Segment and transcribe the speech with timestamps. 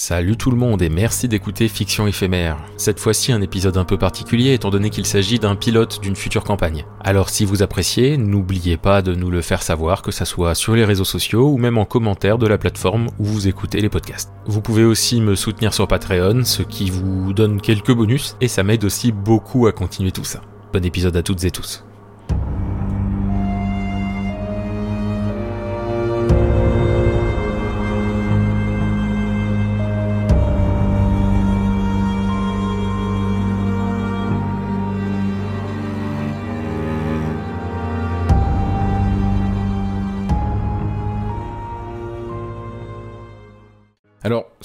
[0.00, 2.56] Salut tout le monde et merci d'écouter Fiction éphémère.
[2.76, 6.44] Cette fois-ci un épisode un peu particulier étant donné qu'il s'agit d'un pilote d'une future
[6.44, 6.84] campagne.
[7.00, 10.76] Alors si vous appréciez, n'oubliez pas de nous le faire savoir que ça soit sur
[10.76, 14.30] les réseaux sociaux ou même en commentaire de la plateforme où vous écoutez les podcasts.
[14.46, 18.62] Vous pouvez aussi me soutenir sur Patreon, ce qui vous donne quelques bonus et ça
[18.62, 20.42] m'aide aussi beaucoup à continuer tout ça.
[20.72, 21.84] Bon épisode à toutes et tous.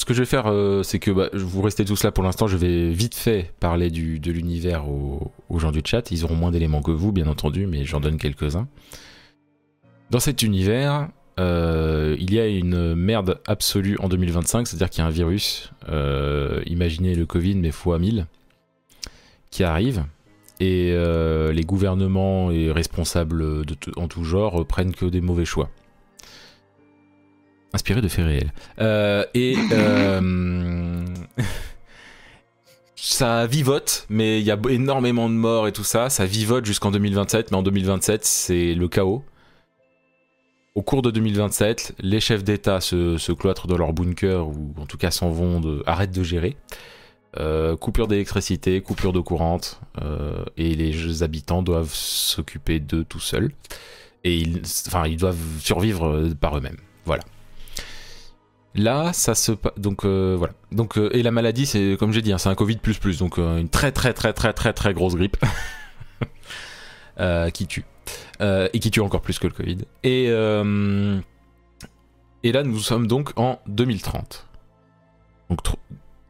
[0.03, 2.45] Ce que je vais faire, euh, c'est que bah, vous restez tous là pour l'instant.
[2.45, 6.11] Je vais vite fait parler de l'univers aux, gens du chat.
[6.11, 8.67] Ils auront moins d'éléments que vous, bien entendu, mais j'en donne quelques-uns.
[10.09, 11.07] Dans cet univers,
[11.39, 15.71] euh, il y a une merde absolue en 2025, c'est-à-dire qu'il y a un virus,
[15.87, 18.27] euh, imaginez le Covid, mais fois 1000,
[19.51, 20.03] qui arrive.
[20.59, 23.63] Et les gouvernements et responsables
[23.95, 25.69] en tout genre prennent que des mauvais choix.
[27.73, 28.53] Inspiré de faits réels.
[28.79, 31.03] Euh, et euh,
[32.95, 36.11] ça vivote, mais il y a énormément de morts et tout ça.
[36.11, 39.23] Ça vivote jusqu'en 2027, mais en 2027, c'est le chaos.
[40.75, 44.85] Au cours de 2027, les chefs d'État se, se cloîtrent dans leur bunker ou en
[44.85, 46.55] tout cas s'en vont, de, arrêtent de gérer.
[47.39, 49.81] Euh, coupure d'électricité, coupure d'eau courante,
[50.57, 53.51] et les habitants doivent s'occuper d'eux tout seuls.
[54.23, 56.77] Et ils, enfin, ils doivent survivre par eux-mêmes.
[57.05, 57.23] Voilà.
[58.75, 60.53] Là, ça se pa- donc euh, voilà.
[60.71, 63.19] Donc euh, et la maladie, c'est comme j'ai dit, hein, c'est un Covid plus plus,
[63.19, 65.37] donc euh, une très très très très très très grosse grippe
[67.53, 67.85] qui tue
[68.39, 69.77] et qui tue encore plus que le Covid.
[70.03, 70.25] Et
[72.45, 74.47] et là, nous sommes donc en 2030.
[75.49, 75.59] Donc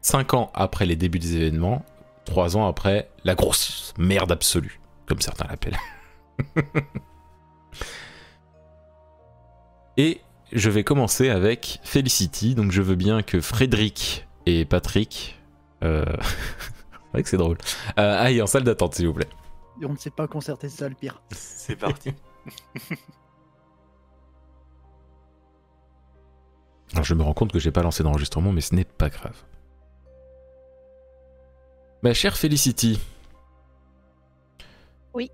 [0.02, 1.84] 5 ans après les débuts des événements,
[2.26, 5.78] 3 ans après la grosse merde absolue, comme certains l'appellent.
[9.96, 10.20] et
[10.54, 15.38] je vais commencer avec Felicity, donc je veux bien que Frédéric et Patrick.
[15.82, 16.04] Euh...
[16.20, 17.58] c'est vrai que c'est drôle.
[17.98, 19.28] Euh, aillent en salle d'attente, s'il vous plaît.
[19.82, 21.20] Et on ne sait pas concerter ça, le pire.
[21.32, 22.12] C'est parti.
[26.92, 29.42] Alors, je me rends compte que j'ai pas lancé d'enregistrement, mais ce n'est pas grave.
[32.02, 33.00] Ma chère Felicity.
[35.12, 35.32] Oui.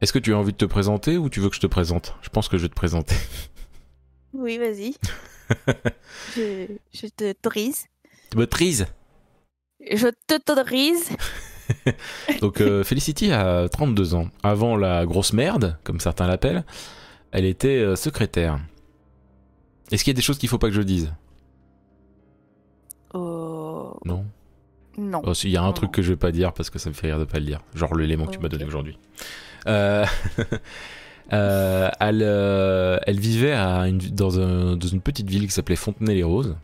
[0.00, 2.14] Est-ce que tu as envie de te présenter ou tu veux que je te présente?
[2.22, 3.16] Je pense que je vais te présenter.
[4.34, 4.94] Oui, vas-y.
[6.36, 7.84] je, je t'autorise.
[8.30, 8.86] Tu m'autorises
[9.80, 11.10] Je t'autorise.
[12.40, 14.28] Donc euh, Felicity a 32 ans.
[14.42, 16.64] Avant la grosse merde, comme certains l'appellent,
[17.30, 18.58] elle était euh, secrétaire.
[19.90, 21.12] Est-ce qu'il y a des choses qu'il faut pas que je dise?
[23.14, 23.94] Oh.
[24.04, 24.24] Non?
[24.96, 25.22] Non.
[25.24, 26.88] Oh, il y a un Non, truc que je vais pas dire parce que ça
[26.88, 27.60] me fait rire de pas le dire.
[27.74, 28.98] Genre l'élément que tu m'as donné aujourd'hui.
[29.66, 30.04] Euh,
[31.32, 33.54] euh, elle, euh, elle vivait
[34.12, 36.56] dans, un- dans une petite ville qui s'appelait Fontenay-les-Roses.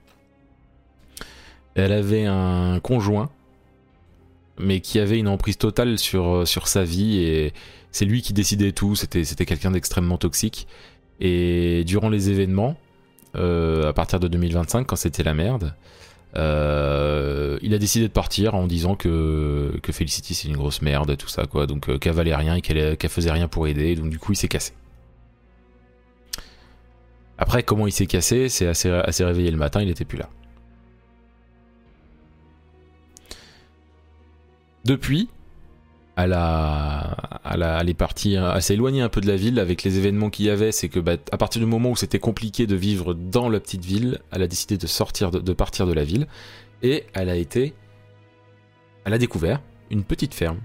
[1.74, 3.30] Elle avait un conjoint,
[4.58, 7.52] mais qui avait une emprise totale sur, sur sa vie et
[7.92, 8.96] c'est lui qui décidait tout.
[8.96, 10.66] C'était quelqu'un d'extrêmement toxique.
[11.20, 12.76] Et durant les événements,
[13.36, 15.74] euh, à partir de 2025, quand c'était la merde,
[16.36, 21.16] euh, il a décidé de partir en disant que, que Felicity c'est une grosse merde,
[21.16, 21.66] tout ça quoi.
[21.66, 23.94] Donc euh, qu'elle valait rien et qu'elle faisait rien pour aider.
[23.94, 24.72] Donc du coup il s'est cassé.
[27.38, 30.28] Après comment il s'est cassé, c'est assez, assez réveillé le matin, il était plus là.
[34.84, 35.28] Depuis,
[36.18, 39.58] elle, a, elle, a- elle est partie, elle s'est éloignée un peu de la ville
[39.58, 40.72] avec les événements qu'il y avait.
[40.72, 43.84] C'est que bah, à partir du moment où c'était compliqué de vivre dans la petite
[43.84, 46.26] ville, elle a décidé de sortir, de, de partir de la ville
[46.82, 47.72] et elle a été,
[49.04, 50.58] elle a découvert une petite ferme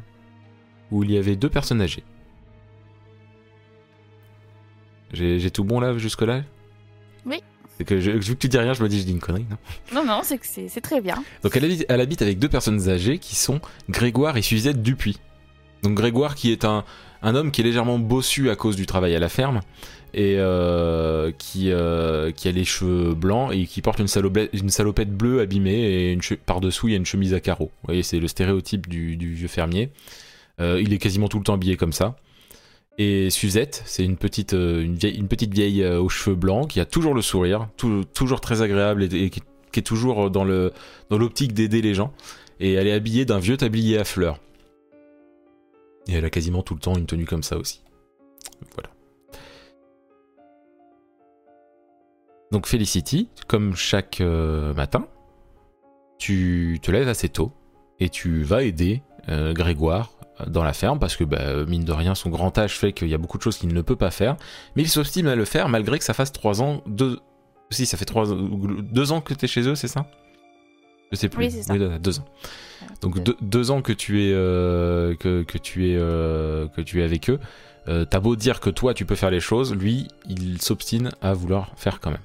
[0.92, 2.04] où il y avait deux personnes âgées.
[5.14, 6.42] J'ai tout bon là jusque là.
[7.26, 7.42] Oui.
[7.78, 9.46] C'est que je, vu que tu dis rien, je me dis je dis une connerie.
[9.50, 9.58] Non?
[10.02, 11.24] Non, non, c'est que c'est c'est très bien.
[11.44, 15.20] donc elle habite, elle habite avec deux personnes âgées qui sont Grégoire et Suzette Dupuis.
[15.84, 16.84] Donc Grégoire qui est un,
[17.22, 19.60] homme qui est légèrement bossu à cause du travail à la ferme
[20.14, 25.42] et euh, qui, euh, qui a les cheveux blancs et qui porte une salopette, bleue
[25.42, 27.72] abîmée et par-dessous il y a une chemise à carreaux.
[27.82, 29.90] Vous voyez, c'est le stéréotype du, vieux fermier.
[30.62, 32.16] Euh, il est quasiment tout le temps habillé comme ça.
[33.00, 38.04] Et Suzette, c'est une petite, vieille, aux cheveux blancs qui a toujours le sourire, tou-
[38.06, 39.42] toujours très agréable et, qui,
[39.76, 40.46] est toujours dans
[41.10, 42.14] l'optique d'aider les gens.
[42.60, 44.40] Et elle est habillée d'un vieux tablier à fleurs.
[46.08, 47.82] Et elle a quasiment tout le temps une tenue comme ça aussi.
[48.74, 48.90] Voilà.
[52.52, 55.08] Donc Felicity, comme chaque euh, matin,
[56.20, 57.52] tu te lèves assez tôt
[58.00, 60.12] et tu vas aider euh, Grégoire
[60.48, 63.14] dans la ferme parce que bah, mine de rien son grand âge fait qu'il y
[63.14, 64.36] a beaucoup de choses qu'il ne peut pas faire
[64.76, 67.20] mais il s'obstine à le faire malgré que ça fasse 3 ans deux
[67.70, 70.08] si ça fait trois deux ans que tu es chez eux c'est ça?
[71.14, 71.78] Je sais plus Oui, c'est ça.
[71.78, 72.26] deux ans
[73.02, 77.02] donc deux, deux ans que tu es euh, que, que tu es euh, que tu
[77.02, 77.40] es avec eux
[77.88, 81.34] euh, t'as beau dire que toi tu peux faire les choses lui il s'obstine à
[81.34, 82.20] vouloir faire quand même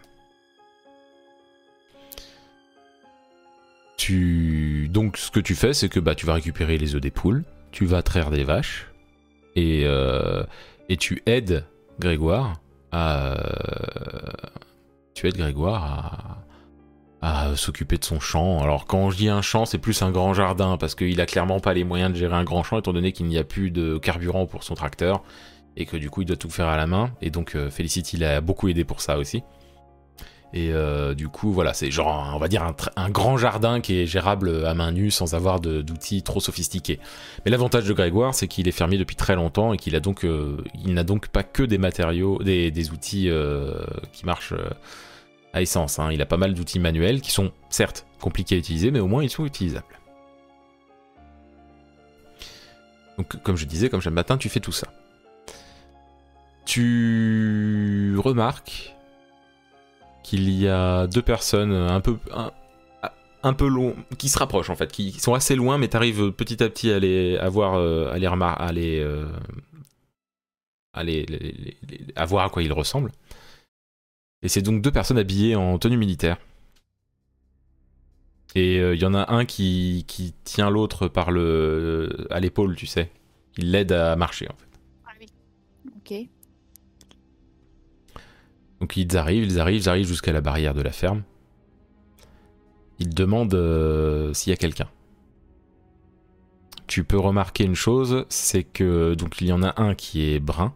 [3.97, 7.11] tu donc ce que tu fais c'est que bah tu vas récupérer les œufs des
[7.11, 8.87] poules tu vas traire des vaches
[9.55, 10.45] et euh,
[10.89, 11.65] et tu aides
[11.99, 12.61] Grégoire
[12.93, 13.37] à
[15.15, 16.39] tu aides Grégoire à
[17.21, 18.63] à s'occuper de son champ.
[18.63, 21.61] Alors quand je dis un champ, c'est plus un grand jardin parce qu'il a clairement
[21.61, 23.99] pas les moyens de gérer un grand champ étant donné qu'il n'y a plus de
[23.99, 25.23] carburant pour son tracteur
[25.77, 27.11] et que du coup il doit tout faire à la main.
[27.21, 29.43] Et donc euh, Felicity l'a beaucoup aidé pour ça aussi.
[30.55, 32.65] Et euh, du coup voilà, c'est genre on va dire
[32.97, 37.01] un, grand jardin qui est gérable à main nue sans avoir d'outils trop sophistiqués.
[37.45, 40.25] Mais l'avantage de Grégoire, c'est qu'il est fermier depuis très longtemps et qu'il a donc
[40.25, 43.75] euh, il n'a donc pas que des matériaux, des, des outils euh,
[44.13, 44.55] qui marchent.
[45.53, 45.99] À essence.
[45.99, 46.11] hein.
[46.13, 49.23] Il a pas mal d'outils manuels qui sont certes compliqués à utiliser, mais au moins
[49.23, 49.99] ils sont utilisables.
[53.17, 54.89] Donc comme je disais, comme chaque matin, tu fais tout ça.
[56.65, 58.95] Tu remarques
[60.23, 62.51] qu'il y a deux personnes un peu un,
[63.43, 66.31] un peu long, qui se rapprochent en fait, qui sont assez loin, mais tu arrives
[66.33, 69.27] petit à petit à les à euh, à les à les, euh,
[70.93, 71.27] à les-
[72.27, 73.13] voir à quoi ils ressemblent.
[74.43, 76.39] Et c'est donc deux personnes habillées en tenue militaire.
[78.55, 82.77] Et euh, il y en a un qui, qui tient l'autre par le à l'épaule,
[82.77, 83.11] tu sais.
[83.57, 84.69] Il l'aide à marcher en fait.
[85.07, 85.27] Ah oui.
[85.97, 86.29] Ok.
[88.81, 91.23] Donc ils arrivent, ils arrivent, ils arrivent jusqu'à la barrière de la ferme.
[93.01, 94.89] Ils demandent euh, s'il y a quelqu'un.
[96.87, 100.41] Tu peux remarquer une chose, c'est que donc il y en a un qui est
[100.41, 100.75] brun,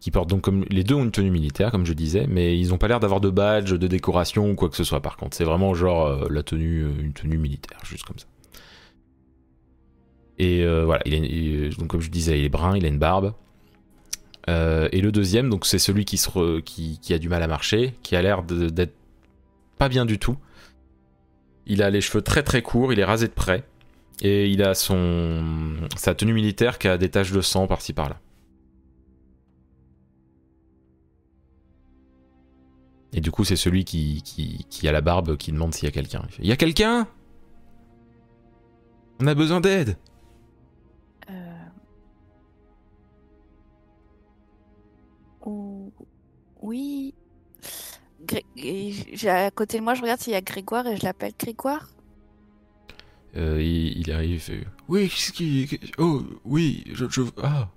[0.00, 2.78] qui porte donc les deux ont une tenue militaire comme je disais, mais ils n'ont
[2.78, 5.00] pas l'air d'avoir de badge, de décoration ou quoi que ce soit.
[5.00, 8.26] Par contre, c'est vraiment genre euh, la tenue, euh, une tenue militaire, juste comme ça.
[10.38, 13.34] Et euh, voilà, il donc comme je disais, il est brun, il a une barbe.
[14.48, 16.18] Et le deuxième, donc c'est celui qui,
[16.64, 18.94] qui, a du mal à marcher, qui a l'air d'être
[19.78, 20.36] pas bien du tout.
[21.66, 23.62] Il a les cheveux très très courts, il est rasé de près,
[24.22, 25.44] et il a son
[25.94, 28.18] sa tenue militaire qui a des taches de sang par-ci par-là.
[33.12, 35.88] Et du coup, c'est celui qui, qui, qui a la barbe qui demande s'il y
[35.88, 36.22] a quelqu'un.
[36.28, 37.08] Il fait, y a quelqu'un?
[39.20, 39.96] On a besoin d'aide
[41.28, 41.34] Euh...
[45.44, 45.92] ou-
[46.62, 47.14] Oui.
[48.26, 48.44] Gré-
[49.28, 51.88] À côté de moi, je regarde s'il y a Grégoire et je l'appelle Grégoire.
[53.36, 55.80] Euh, il, il arrive, Oui, qu'est-ce qui.
[55.98, 57.06] Oh, oui, je.
[57.08, 57.68] je ah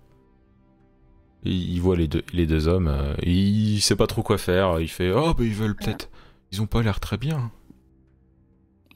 [1.45, 4.87] il, voit les deux, les deux hommes, euh, il sait pas trop quoi faire, il
[4.87, 6.09] fait Oh, bah ils veulent peut-être.
[6.51, 7.51] Ils ont pas l'air très bien.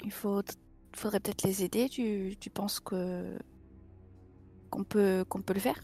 [0.03, 0.41] Il faut...
[0.95, 1.89] faudrait peut-être les aider.
[1.89, 3.37] Tu, tu penses que
[4.69, 5.79] qu'on peut qu'on peut le faire,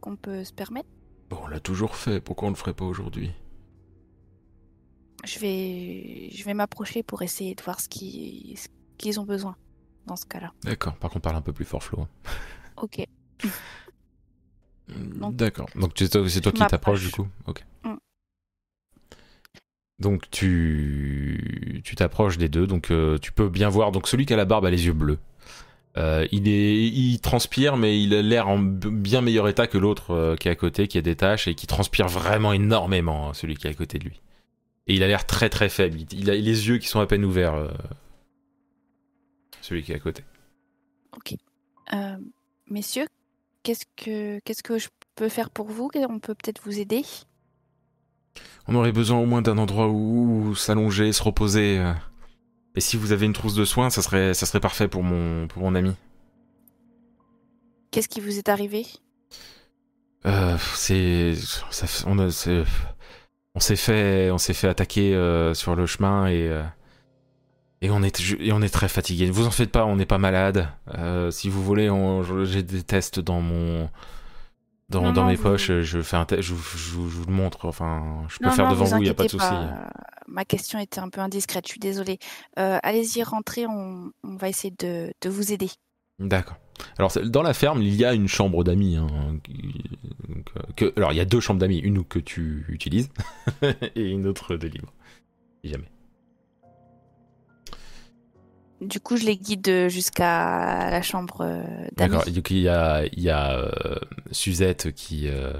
[0.00, 0.88] qu'on peut se permettre?
[1.28, 3.32] Bon, on l'a toujours fait, pourquoi on le ferait pas aujourd'hui?
[5.24, 9.56] Je vais je vais m'approcher pour essayer de voir ce qu'ils ce qu'ils ont besoin
[10.06, 10.52] dans ce cas-là.
[10.62, 12.06] D'accord, par contre, parle un peu plus fort, Flo.
[12.76, 13.04] Ok.
[14.88, 17.26] D'accord, donc c'est toi, qui t'approches du coup?
[17.46, 17.64] Ok.
[17.84, 17.94] Mm.
[19.98, 23.92] Donc tu tu t'approches des deux, donc euh, tu peux bien voir.
[23.92, 25.18] Donc celui qui a la barbe a les yeux bleus.
[25.96, 30.10] Euh, il est, il transpire, mais il a l'air en bien meilleur état que l'autre
[30.10, 33.34] euh, qui est à côté, qui a des taches et qui transpire vraiment énormément, hein,
[33.34, 34.20] celui qui est à côté de lui.
[34.86, 35.98] Et il a l'air très très faible.
[36.12, 37.70] Il, a les yeux qui sont à peine ouverts.
[39.62, 40.22] celui qui est à côté.
[41.92, 42.16] Euh,
[42.68, 43.06] messieurs,
[43.66, 45.90] qu'est-ce que qu'est-ce que je peux faire pour vous?
[46.08, 47.02] On peut peut-être vous aider?
[48.68, 51.78] On aurait besoin au moins d'un endroit où, où s'allonger, se reposer.
[51.78, 51.92] euh.
[52.76, 55.48] Et si vous avez une trousse de soins, ça serait, ça serait parfait pour mon,
[55.48, 55.94] pour mon ami.
[57.90, 58.86] Qu'est-ce qui vous est arrivé?
[60.26, 61.34] Euh, on c'est-
[62.06, 66.62] on s'est fait, on s'est fait attaquer euh, sur le chemin et euh,
[67.82, 69.26] et on est, et on est très fatigué.
[69.26, 70.68] Ne vous en faites pas, on n'est pas malade.
[70.96, 71.90] Euh, si vous voulez,
[72.44, 73.88] j'ai des tests dans mon,
[74.88, 75.70] dans, Non, dans non, mes vous- poches.
[75.80, 77.66] Je fais un test, je, vous- je vous- je vous le montre.
[77.66, 79.44] Enfin, je peux Non, faire devant vous, il n'y a pas de souci.
[80.28, 82.18] Ma question était un peu indiscrète, je suis désolée.
[82.58, 85.68] Euh, Allez-y, rentrez, on, on va essayer de, de vous aider.
[86.18, 86.56] D'accord.
[86.98, 88.96] Alors dans la ferme, il y a une chambre d'amis.
[88.96, 89.06] hein,
[90.82, 93.08] euh, alors il y a deux chambres d'amis, une que tu utilises
[93.62, 94.92] et une autre de libre.
[95.64, 95.88] Si jamais.
[98.80, 101.62] Du coup, je les guide jusqu'à la chambre euh.
[101.96, 102.24] D'accord.
[102.26, 103.96] Il y a, euh,
[104.30, 105.52] Suzette qui, euh,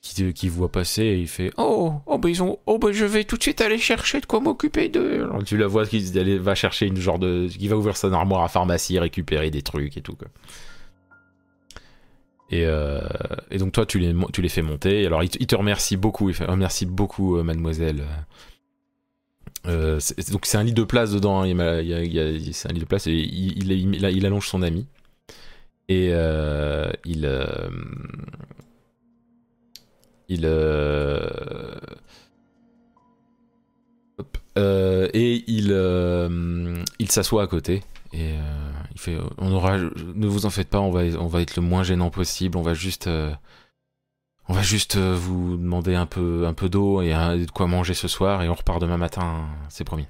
[0.00, 2.28] qui, voit passer et il fait Oh, oh, bah,
[2.66, 5.28] oh bah, je vais tout de suite aller chercher de quoi m'occuper d'eux.
[5.44, 6.00] Tu la vois qui
[6.38, 7.48] va chercher une genre de.
[7.48, 10.16] qui va ouvrir son armoire à pharmacie, récupérer des trucs et tout.
[10.16, 10.28] Quoi.
[12.50, 15.04] Et, donc toi, tu les, tu les fais monter.
[15.06, 16.28] Alors il, te- remercie beaucoup.
[16.28, 18.04] Il fait Remercie beaucoup, euh, mademoiselle.
[19.66, 19.98] Euh,
[20.30, 21.44] donc c'est un lit de place dedans.
[21.44, 21.56] Il
[22.52, 24.86] c'est un lit de place il, allonge son ami.
[25.88, 27.24] Et euh, il.
[27.24, 27.68] euh,
[30.28, 30.44] il.
[35.14, 36.84] et il.
[36.98, 37.82] il s'assoit à côté.
[38.12, 38.34] Et
[38.92, 39.48] il fait On.
[39.50, 42.56] Ne vous en faites pas, on va, on va être le moins gênant possible.
[42.58, 43.08] On va juste.
[44.48, 47.66] Euh, on va juste euh, vous demander un peu, un peu d'eau et de quoi
[47.66, 48.42] manger ce soir.
[48.42, 50.06] Et on repart demain matin, c'est promis.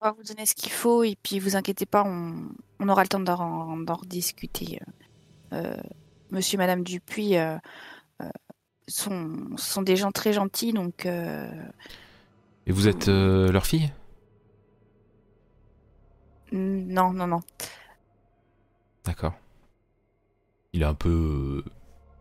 [0.00, 2.48] On va vous donner ce qu'il faut et puis vous inquiétez pas, on,
[2.80, 4.80] on aura le temps d'en d'en rediscuter.
[5.52, 5.76] Euh,
[6.30, 7.56] monsieur et Madame Dupuis euh,
[8.20, 8.28] euh,
[8.88, 11.48] sont, sont des gens très gentils, donc euh,
[12.66, 13.92] Et vous êtes euh, leur fille?
[16.52, 17.40] Non, non, non.
[19.04, 19.34] D'accord.
[20.72, 21.64] Il est un peu.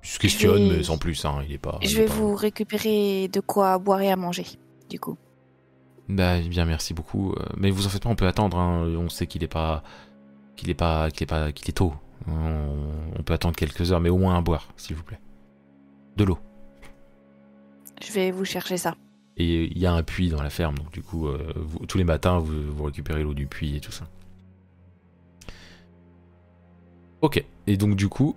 [0.03, 1.41] Il se questionne, vais- mais sans plus, hein.
[1.48, 1.77] Il est pas.
[1.81, 4.46] Je est vais pas- vous récupérer de quoi boire et à manger,
[4.89, 5.17] du coup.
[6.10, 7.34] Bah, bien, merci beaucoup.
[7.34, 8.58] Euh, Mais vous en faites pas, on peut attendre.
[8.58, 8.86] hein.
[8.98, 9.84] On sait qu'il est pas.
[10.55, 11.10] Qu'il est pas.
[11.12, 11.51] Qu'il est pas.
[11.51, 11.93] Qu'il est tôt.
[12.27, 13.13] On...
[13.17, 15.20] on peut attendre quelques heures, mais au moins à boire, s'il vous plaît.
[16.17, 16.38] De l'eau.
[18.05, 18.96] Je vais vous chercher ça.
[19.38, 21.98] Et il y a un puits dans la ferme, donc du coup, euh, vous- tous
[21.98, 24.05] les matins, vous, vous récupérez l'eau du puits et tout ça.
[27.22, 27.43] Ok.
[27.67, 28.36] Et donc du coup,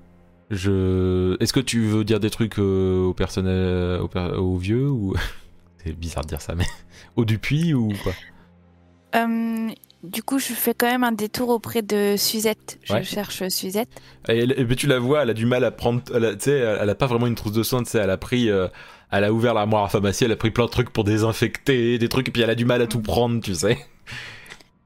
[0.51, 1.37] je.
[1.41, 5.15] Est-ce que tu veux dire des trucs euh, au personnel, au, per- au vieux ou
[5.85, 6.67] c'est bizarre de dire ça, mais
[7.17, 9.19] au Dupuis ou pas?
[9.21, 9.69] Euh,
[10.03, 12.79] du coup, je fais quand même un détour auprès de Suzette.
[12.83, 13.05] Je Ouais.
[13.05, 13.89] cherche Suzette.
[14.29, 16.03] et, elle- et tu la vois, elle a du mal à prendre.
[16.05, 18.51] Tu sais, elle a pas vraiment une trousse de soins, tu sais, elle a pris.
[18.51, 18.69] euh,
[19.11, 22.09] elle a ouvert l'armoire à pharmacie, elle a pris plein de trucs pour désinfecter, des
[22.09, 23.79] trucs, et puis elle a du mal à tout prendre, tu sais.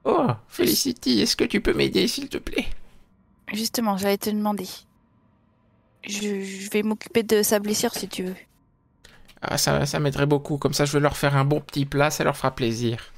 [0.05, 2.67] Oh, Felicity, est-ce que tu peux m'aider, s'il te plaît?
[3.55, 4.67] Justement, j'allais te demander.
[6.03, 8.37] Je, je vais m'occuper de sa blessure si tu veux.
[9.43, 12.11] Ah, ça, ça m'aiderait beaucoup, comme ça je vais leur faire un bon petit plat,
[12.11, 13.13] ça leur fera plaisir.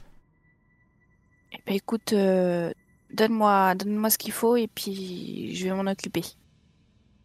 [1.52, 2.72] Eh ben, écoute, euh,
[3.12, 6.22] donne-moi donne-moi ce qu'il faut et puis je vais m'en occuper.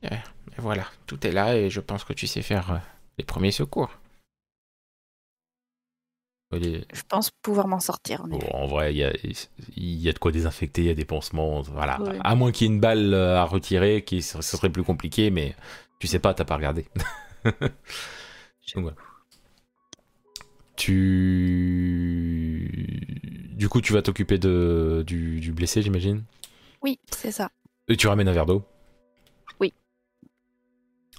[0.03, 0.09] Et
[0.57, 2.77] voilà, tout est là et je pense que tu sais faire euh,
[3.17, 3.89] les premiers secours.
[6.61, 8.21] Je pense pouvoir m'en sortir.
[8.21, 9.13] En Bon, en vrai, il y a,
[9.75, 12.01] il y a de quoi désinfecter, il y a des pansements, voilà.
[12.01, 12.17] Ouais.
[12.23, 15.31] À moins qu'il y ait une balle euh, à retirer, qui ce serait plus compliqué,
[15.31, 15.55] mais
[15.99, 16.85] tu sais pas, t'as pas regardé.
[17.45, 17.53] Donc
[18.75, 18.95] voilà.
[20.75, 22.69] Tu...
[23.53, 26.23] Du coup, tu vas t'occuper de, du, du blessé, j'imagine?
[26.81, 27.49] Oui, c'est ça.
[27.87, 28.63] Et tu ramènes un verre d'eau?
[29.59, 29.73] Oui.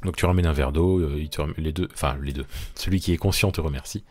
[0.03, 1.27] Donc tu ramènes un verre d'eau, euh,
[1.57, 2.47] les deux, enfin les deux.
[2.75, 4.05] Celui qui est conscient te remercie.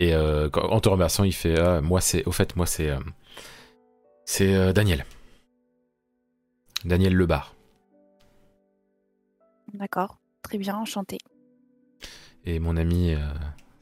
[0.00, 2.90] Et euh, quand- en te remerciant, il fait ah, moi c'est au fait moi c'est
[2.90, 2.98] euh,
[4.24, 5.04] c'est euh, Daniel.
[6.84, 7.54] Daniel Lebar.
[9.74, 10.18] D'accord.
[10.42, 11.18] Très bien, enchanté.
[12.44, 13.14] Et mon ami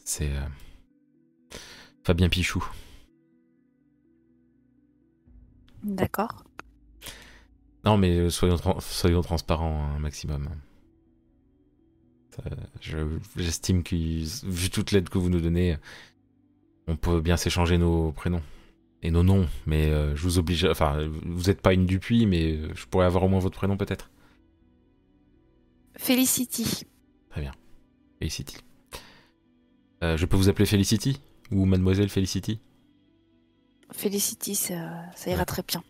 [0.05, 0.33] c'est
[2.03, 2.65] Fabien Pichou.
[5.85, 6.43] D'accord.
[7.85, 10.49] Non mais soyons soyons transparents un maximum.
[12.81, 13.95] Je- J'estime que
[14.47, 15.77] vu toute l'aide que vous nous donnez,
[16.87, 18.43] on peut bien s'échanger nos prénoms
[19.03, 20.65] et nos noms, mais euh, je vous oblige.
[20.65, 23.77] Enfin, vous n'êtes pas une Dupuis, mais euh, je pourrais avoir au moins votre prénom
[23.77, 24.11] peut-être.
[25.97, 26.85] Felicity.
[28.21, 28.57] Felicity.
[30.03, 31.21] Euh, je peux vous appeler Felicity
[31.53, 32.59] ou Mademoiselle Felicity?
[33.93, 34.75] Felicity, ça,
[35.15, 35.45] ça ira Ouais.
[35.45, 35.83] très bien.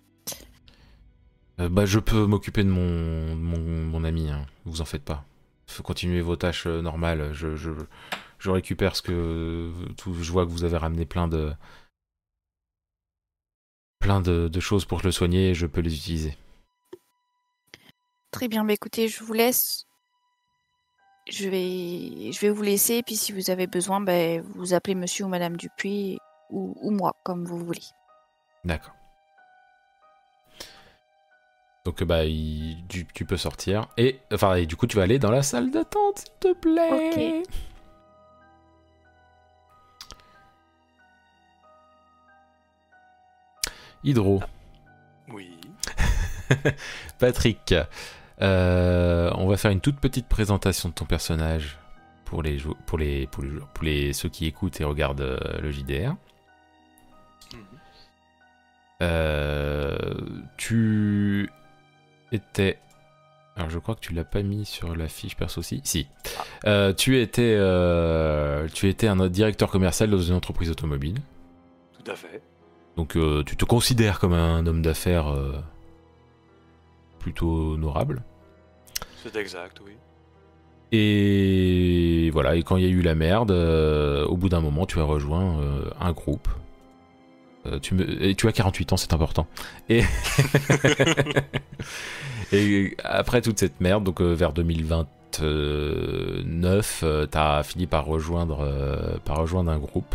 [1.60, 4.44] Euh, bah, je peux m'occuper de mon, mon, mon ami, hein.
[4.66, 5.24] vous en faites pas.
[5.68, 7.32] Faut continuer vos tâches euh, normales.
[7.32, 7.70] Je, je,
[8.38, 9.70] je récupère ce que.
[9.96, 11.52] Tout, je vois que vous avez ramené plein de.
[14.00, 16.36] plein de, de choses pour le soigner et je peux les utiliser.
[18.30, 19.86] Très bien, bah écoutez, je vous laisse.
[21.30, 24.94] Je vais, je vais vous laisser, et puis si vous avez besoin, bah, vous appelez
[24.94, 27.84] monsieur ou madame Dupuis, ou, ou moi, comme vous voulez.
[28.64, 28.94] D'accord.
[31.88, 33.88] Donc, bah, il- tu, tu peux sortir.
[33.96, 37.42] Et, enfin, et du coup, tu vas aller dans la salle d'attente, s'il te plaît.
[37.42, 37.48] Ok.
[44.04, 44.42] Hydro.
[45.32, 45.58] Oui.
[47.18, 47.74] Patrick,
[48.42, 51.78] euh, on va faire une toute petite présentation de ton personnage
[52.24, 55.70] pour les pour les pour les, pour les ceux qui écoutent et regardent euh, le
[55.70, 56.14] JDR.
[57.52, 57.60] Mhm.
[59.02, 60.14] Euh,
[60.56, 61.50] tu
[62.32, 62.78] étais.
[63.56, 65.80] Alors je crois que tu l'as pas mis sur la fiche perso aussi.
[65.84, 66.06] Si.
[66.64, 71.16] Euh, tu étais, euh, tu étais un directeur commercial dans une entreprise automobile.
[71.92, 72.40] Tout à fait.
[72.96, 75.34] Donc euh, tu te considères comme un homme d'affaires
[77.18, 78.22] plutôt honorable.
[79.22, 79.92] C'est exact, oui.
[80.90, 85.00] Et voilà, et quand il y a eu la merde, au bout d'un moment, tu
[85.00, 85.60] as rejoint
[86.00, 86.48] un groupe.
[87.66, 88.22] Euh, tu, me...
[88.24, 89.46] et tu as 48 ans, c'est important.
[89.88, 90.02] Et...
[92.52, 99.16] et après toute cette merde, donc euh, vers 2029, euh, t'as fini par rejoindre, euh,
[99.24, 100.14] par rejoindre un groupe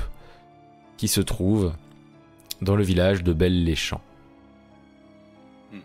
[0.98, 1.74] qui se trouve
[2.62, 4.02] dans le village de Belle-les-Champs.
[5.74, 5.82] Mhm.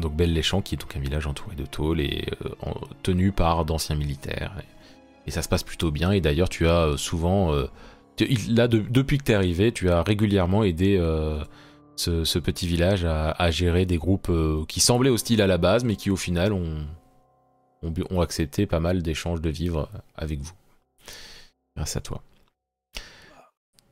[0.00, 2.26] Donc Belle-les-Champs, qui est donc un village entouré de tôles et
[2.62, 4.52] en- tenu par d'anciens militaires.
[4.60, 6.12] Et, et ça se passe plutôt bien.
[6.12, 7.52] Et d'ailleurs, tu as souvent,
[8.48, 11.42] là, de- depuis que tu es arrivé, tu as régulièrement aidé euh,
[11.96, 15.58] ce, ce petit village à, à gérer des groupes euh, qui semblaient hostiles à la
[15.58, 16.86] base, mais qui au final ont,
[17.82, 20.52] ont, bu- ont accepté pas mal d'échanges de vivres avec vous.
[21.76, 22.22] Grâce à toi.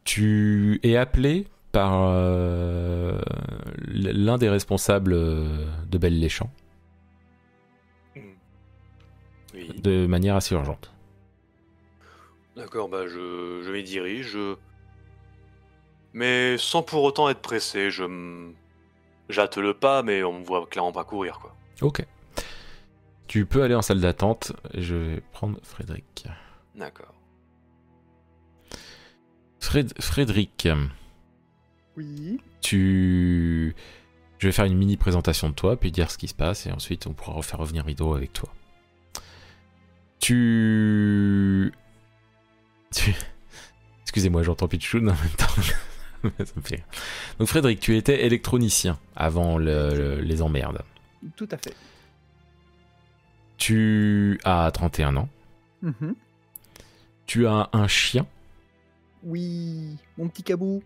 [0.05, 3.21] Tu es appelé par euh,
[3.87, 6.51] l'un des responsables de Belle-les-Champs
[9.55, 9.81] Oui.
[9.83, 10.93] de manière assez urgente.
[12.57, 14.29] D'accord, bah je, je m'y dirige.
[14.29, 14.57] je-
[16.13, 18.55] Mais sans pour autant être pressé, je m-
[19.61, 21.55] le pas, mais on me voit clairement pas courir, quoi.
[21.83, 22.05] Ok.
[23.29, 24.53] Tu peux aller en salle d'attente.
[24.75, 26.27] Je vais prendre Frédéric.
[26.75, 27.13] D'accord.
[29.61, 30.69] Fred- Frédéric,
[31.97, 32.41] Oui.
[32.63, 33.75] tu...
[34.39, 36.73] Je vais faire une mini présentation de toi, puis dire ce qui se passe, et
[36.73, 38.49] ensuite on pourra refaire revenir Hydro avec toi.
[40.21, 41.73] Tu...
[42.95, 43.15] tu...
[44.03, 45.63] Excusez-moi, j'entends Pichoun en même temps.
[46.45, 46.83] Ça me fait.
[47.39, 50.83] Donc Frédéric, tu étais électronicien avant le- le- les emmerdes.
[51.37, 51.75] Tout à fait.
[53.59, 55.29] Tu as 31 ans.
[55.83, 56.15] Mhm.
[57.27, 58.27] Tu as un chien
[59.23, 59.97] Oui.
[60.19, 60.83] Mon petit cabou.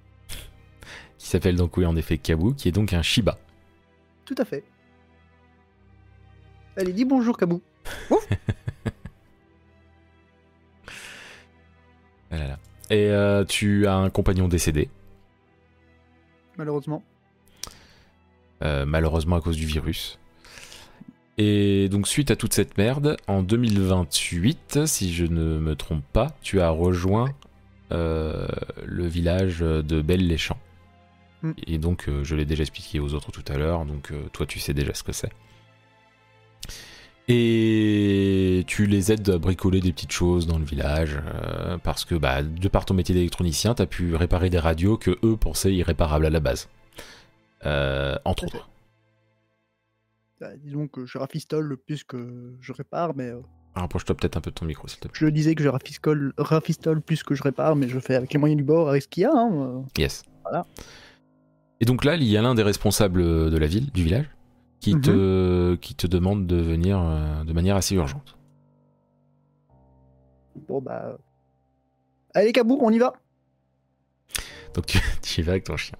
[1.19, 3.39] qui s'appelle donc oui en effet Kabu, qui est donc un Shiba.
[4.25, 4.65] Tout à fait.
[6.77, 7.61] Allez, dis bonjour, cabou.
[12.91, 14.89] Et euh, tu as un compagnon décédé,
[16.59, 17.03] Malheureusement.
[18.63, 20.19] euh, malheureusement à cause du virus.
[21.39, 26.37] Et donc suite à toute cette merde, en 2028, si je ne me trompe pas,
[26.43, 27.31] tu as rejoint
[27.93, 28.47] euh,
[28.85, 30.59] le village de Belle-les-Champs.
[31.43, 31.53] Mm.
[31.67, 34.75] Et donc je l'ai déjà expliqué aux autres tout à l'heure, donc toi tu sais
[34.75, 35.31] déjà ce que c'est.
[37.33, 42.17] Et tu les aides à bricoler des petites choses dans le village, euh, parce que
[42.17, 45.73] bah, de par ton métier d'électronicien, tu as pu réparer des radios que eux pensaient
[45.73, 46.69] irréparables à la base.
[47.67, 48.69] Euh, entre autres.
[50.41, 53.39] Bah, disons que je rafistole plus que je répare, mais euh,
[53.77, 55.17] Rapproche-toi peut-être un peu de ton micro, s'il te plaît.
[55.21, 58.41] je disais que je rafistole, rafistole plus que je répare, mais je fais avec les
[58.41, 59.31] moyens du bord, avec ce qu'il y a.
[59.33, 59.83] hein, euh.
[59.97, 60.25] Yes.
[60.43, 60.67] Voilà.
[61.79, 64.29] Et donc là, il y a l'un des responsables de la ville, du village,
[64.81, 65.01] qui, Mhm.
[65.03, 68.37] te, qui te demande de venir euh, de manière assez urgente.
[70.69, 71.19] Bon, bah.
[72.35, 73.13] Allez, cabou, on y va.
[74.75, 75.97] Donc tu, tu y vas avec ton chien.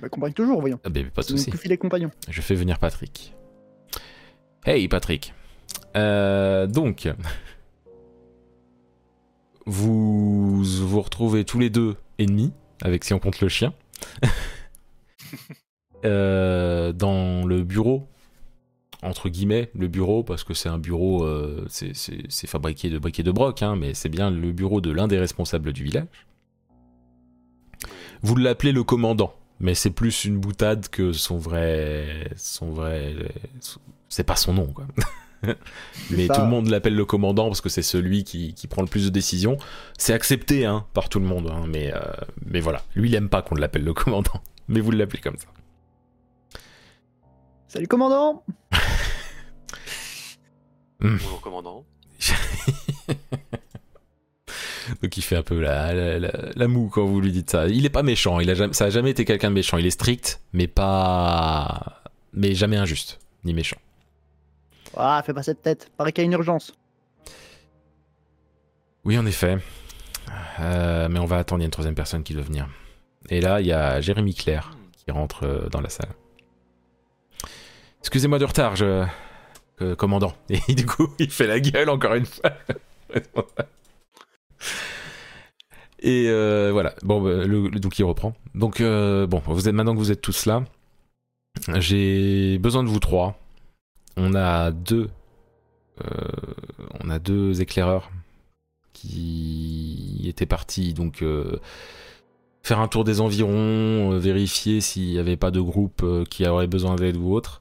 [0.00, 0.80] Bah, compagne toujours, voyons.
[0.84, 1.50] Ah, ben, pas de C'est mon souci.
[1.50, 2.10] coup filet compagnon.
[2.28, 3.34] Je fais venir Patrick.
[4.64, 5.34] Hey Patrick.
[5.96, 7.08] Euh, donc,
[9.66, 12.52] vous vous retrouvez tous les deux ennemis,
[12.82, 13.72] avec si on compte le chien,
[16.04, 18.06] Euh, dans le bureau,
[19.02, 23.22] entre guillemets, le bureau, parce que c'est un bureau, euh, c'est- fabriqué de briques et
[23.22, 26.06] de broc, hein, mais c'est bien le bureau de l'un des responsables du village.
[28.22, 33.14] Vous l'appelez le commandant, mais c'est plus une boutade que son vrai, son vrai,
[34.08, 34.86] c'est pas son nom quoi.
[36.10, 36.34] mais ça.
[36.36, 39.04] tout le monde l'appelle le commandant parce que c'est celui qui, qui prend le plus
[39.04, 39.58] de décisions.
[39.98, 42.00] C'est accepté hein, par tout le monde, hein, mais euh,
[42.46, 45.48] mais voilà, lui il aime pas qu'on l'appelle le commandant, mais vous l'appelez comme ça.
[47.74, 48.44] Salut, commandant
[51.00, 51.84] Bonjour, commandant.
[55.02, 57.66] Donc il fait un peu la, la, la- la moue quand vous lui dites ça.
[57.66, 59.76] Il est pas méchant, il a jamais, ça a jamais été quelqu'un de méchant.
[59.76, 63.78] Il est strict, mais pas, mais jamais injuste ni méchant.
[64.96, 65.90] Ah, fais pas cette tête.
[65.96, 66.72] Paraît qu'il y a une urgence.
[69.04, 69.58] Oui, en effet.
[70.60, 72.68] Euh, mais on va attendre, il y a une troisième personne qui doit venir.
[73.30, 76.10] Et là, il y a Jérémy Claire qui rentre euh, dans la salle.
[78.14, 79.04] Excusez-moi de retard, euh,
[79.96, 80.34] commandant.
[80.48, 82.52] Et du coup, il fait la gueule encore une fois.
[85.98, 86.94] Et euh, voilà.
[87.02, 88.32] Bon, bah, le, le- donc il reprend.
[88.54, 90.62] Donc euh, bon, vous êtes maintenant que vous êtes tous là,
[91.80, 93.36] j'ai besoin de vous trois.
[94.16, 95.10] On a deux,
[97.02, 98.12] on a deux éclaireurs
[98.92, 101.24] qui étaient partis donc
[102.62, 106.94] faire un tour des environs, vérifier s'il n'y avait pas de groupe qui aurait besoin
[106.94, 107.60] d'aide ou autre.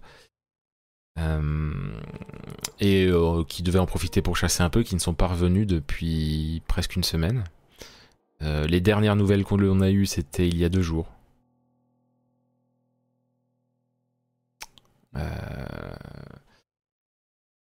[1.20, 1.72] Euh,
[2.80, 5.68] et euh, qui devaient en profiter pour chasser un peu, qui ne sont pas revenus
[5.68, 7.44] depuis presque une semaine.
[8.42, 11.08] Euh, les dernières nouvelles qu'on a eues, c'était il y a deux jours.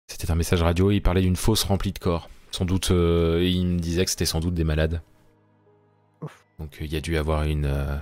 [0.07, 2.29] C'était un message radio, il parlait d'une fosse remplie de corps.
[2.51, 5.01] Sans doute, euh, il me disait que c'était sans doute des malades.
[6.21, 6.45] Ouf.
[6.59, 7.97] Donc euh, il y a dû avoir une, euh,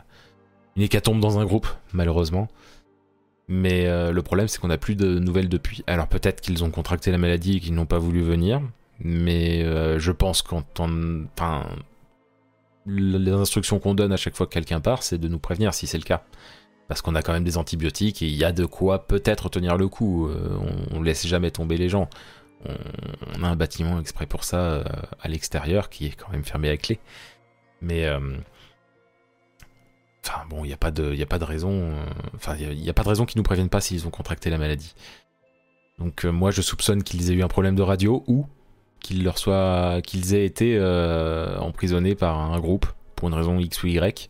[0.75, 2.49] une hécatombe dans un groupe, malheureusement.
[3.54, 5.84] Mais euh, le problème, c'est qu'on n'a plus de nouvelles depuis.
[5.86, 8.62] Alors peut-être qu'ils ont contracté la maladie et qu'ils n'ont pas voulu venir.
[9.02, 11.26] Mais euh, je pense quand on...
[11.34, 11.68] Enfin,
[12.86, 15.86] les instructions qu'on donne à chaque fois que quelqu'un part, c'est de nous prévenir si
[15.86, 16.24] c'est le cas.
[16.88, 19.76] Parce qu'on a quand même des antibiotiques et il y a de quoi peut-être tenir
[19.76, 20.30] le coup.
[20.30, 20.58] Euh,
[20.92, 22.10] on, on laisse jamais tomber les gens.
[22.64, 22.74] On,
[23.38, 24.82] on a un bâtiment exprès pour ça
[25.20, 27.00] à l'extérieur qui est quand même fermé à clé.
[27.82, 28.08] Mais
[30.26, 31.72] enfin bon, il n'y a pas de, a pas de raison.
[31.72, 32.06] euh,
[32.36, 34.94] Enfin, il a, pas de raison qu'ils nous préviennent pas s'ils ont contracté la maladie.
[36.00, 38.46] Donc euh, moi, je soupçonne qu'ils aient eu un problème de radio ou
[39.00, 43.84] qu'ils leur soient, qu'ils aient été euh, emprisonnés par un groupe pour une raison X
[43.84, 44.30] ou Y.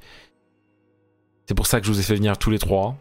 [1.45, 2.95] C'est pour ça que je vous ai fait venir tous les trois.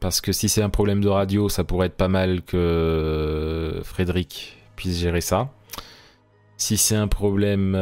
[0.00, 4.58] Parce que si c'est un problème de radio, ça pourrait être pas mal que Frédéric
[4.76, 5.50] puisse gérer ça.
[6.58, 7.74] Si c'est un problème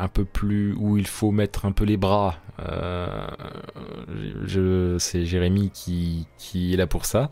[0.00, 3.26] un peu plus où il faut mettre un peu les bras, euh,
[4.44, 7.30] je, c'est Jérémy qui, qui est là pour ça.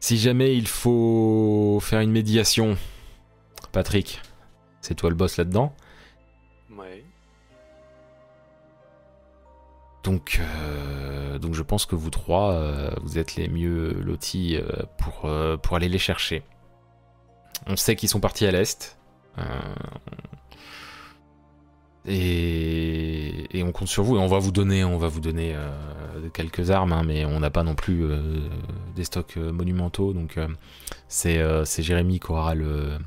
[0.00, 2.76] Si jamais il faut faire une médiation,
[3.70, 4.20] Patrick,
[4.80, 5.74] c'est toi le boss là-dedans.
[6.76, 7.04] Ouais.
[10.02, 14.82] Donc, euh, donc je pense que vous trois, euh, vous êtes les mieux lotis euh,
[14.98, 15.30] pour,
[15.62, 16.42] pour aller les chercher.
[17.66, 18.98] On sait qu'ils sont partis à l'est.
[22.06, 25.54] Et, et on compte sur vous et on va vous donner, on va vous donner
[25.54, 25.70] euh,
[26.32, 28.40] quelques armes, hein, mais on n'a pas non plus euh,
[28.96, 30.12] des stocks euh, monumentaux.
[30.12, 30.48] Donc euh,
[31.08, 32.98] c'est euh, c'est Jérémy qui aura le,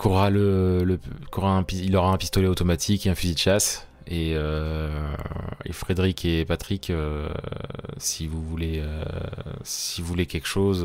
[0.00, 1.00] qui aura le, le-
[1.42, 3.86] un il aura un pistolet automatique et un fusil de chasse.
[4.12, 4.88] Et, euh,
[5.64, 7.28] et Frédéric et Patrick, euh,
[7.96, 9.04] si vous voulez, euh,
[9.62, 10.84] si vous voulez quelque chose,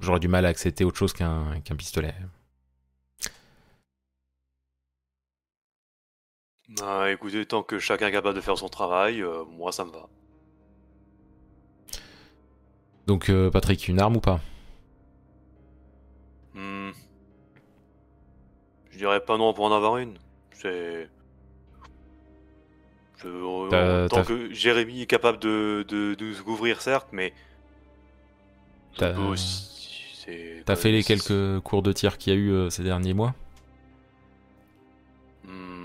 [0.00, 2.14] j'aurais du mal à accepter autre chose qu'un qu'un pistolet.
[6.80, 9.90] Ah, écoutez, tant que chacun est capable de faire son travail, euh, moi ça me
[9.90, 10.08] va.
[13.08, 14.40] Donc euh, Patrick, une arme ou pas?
[16.54, 16.90] Hmm.
[18.90, 20.18] Je dirais pas non pour en avoir une.
[20.52, 21.08] C'est.
[23.22, 27.32] Je- T'as- tant que Jérémy est capable de, de, de nous couvrir, certes, mais.
[28.96, 30.14] T'as- aussi-
[30.76, 33.34] fait les quelques cours de tir qu'il y a eu euh, ces derniers mois?
[35.44, 35.77] Hmm.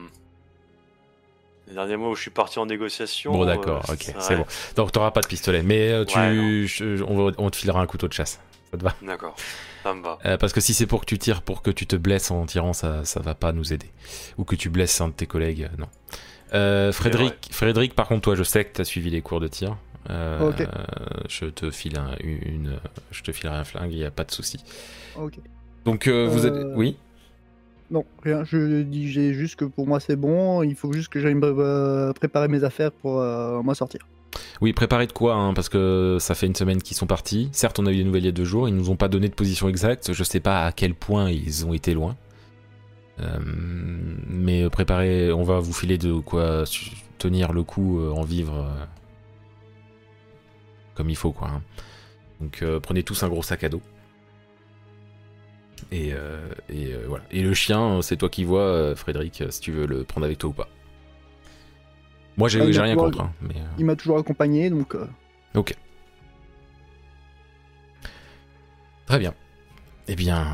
[1.74, 3.32] Les derniers mois où je suis parti en négociation.
[3.34, 4.46] Bon d'accord, euh, ok, ouais, c'est bon.
[4.76, 6.68] Donc t'auras pas de pistolet, mais euh, tu, Ouais, non.
[6.68, 8.40] je- on, te filera un couteau de chasse.
[8.70, 8.94] Ça te va?
[9.02, 9.36] D'accord,
[9.82, 10.20] ça me va.
[10.26, 12.46] Euh, Parce que si c'est pour que tu tires, pour que tu te blesses en
[12.46, 13.90] tirant, ça, ça va pas nous aider.
[14.38, 15.88] Ou que tu blesses un de tes collègues, non.
[16.54, 19.76] Euh, Frédéric, Frédéric, par contre, toi, je sais que t'as suivi les cours de tir.
[20.12, 20.68] Euh, Ok.
[21.28, 22.78] Je te file un, une,
[23.10, 24.60] je te filerai un flingue, il y a pas de souci.
[25.16, 25.34] Ok.
[25.86, 26.98] Donc euh, vous êtes, oui?
[27.92, 28.44] Non, rien.
[28.44, 30.64] Je dis juste que pour moi c'est bon.
[30.64, 34.02] Il faut juste que j'aille euh, préparer mes affaires pour euh, moi sortir.
[34.62, 37.50] Oui, préparez de quoi, hein, parce que ça fait une semaine qu'ils sont partis.
[37.52, 39.08] Certes, on a eu des nouvelles il y a deux jours, ils nous ont pas
[39.08, 40.12] donné de position exacte.
[40.14, 42.16] Je sais pas à quel point ils ont été loin.
[43.20, 43.38] Euh,
[44.28, 46.64] mais préparez, on va vous filer de quoi
[47.20, 48.68] tenir le coup, en vivre
[50.96, 51.50] comme il faut, quoi.
[51.50, 51.62] hein.
[52.42, 53.82] Donc prenez tous un gros sac à dos.
[55.92, 57.24] Et, euh, et euh, voilà.
[57.32, 60.38] Et le chien, c'est toi qui vois, euh, Frédéric, si tu veux le prendre avec
[60.38, 60.68] toi ou pas.
[62.38, 63.56] Moi, j'ai Ah, rien contre, hein, mais.
[63.78, 65.06] Il m'a toujours accompagné, donc euh,
[65.56, 65.76] Ok.
[69.06, 69.34] Très bien.
[70.08, 70.48] Eh bien,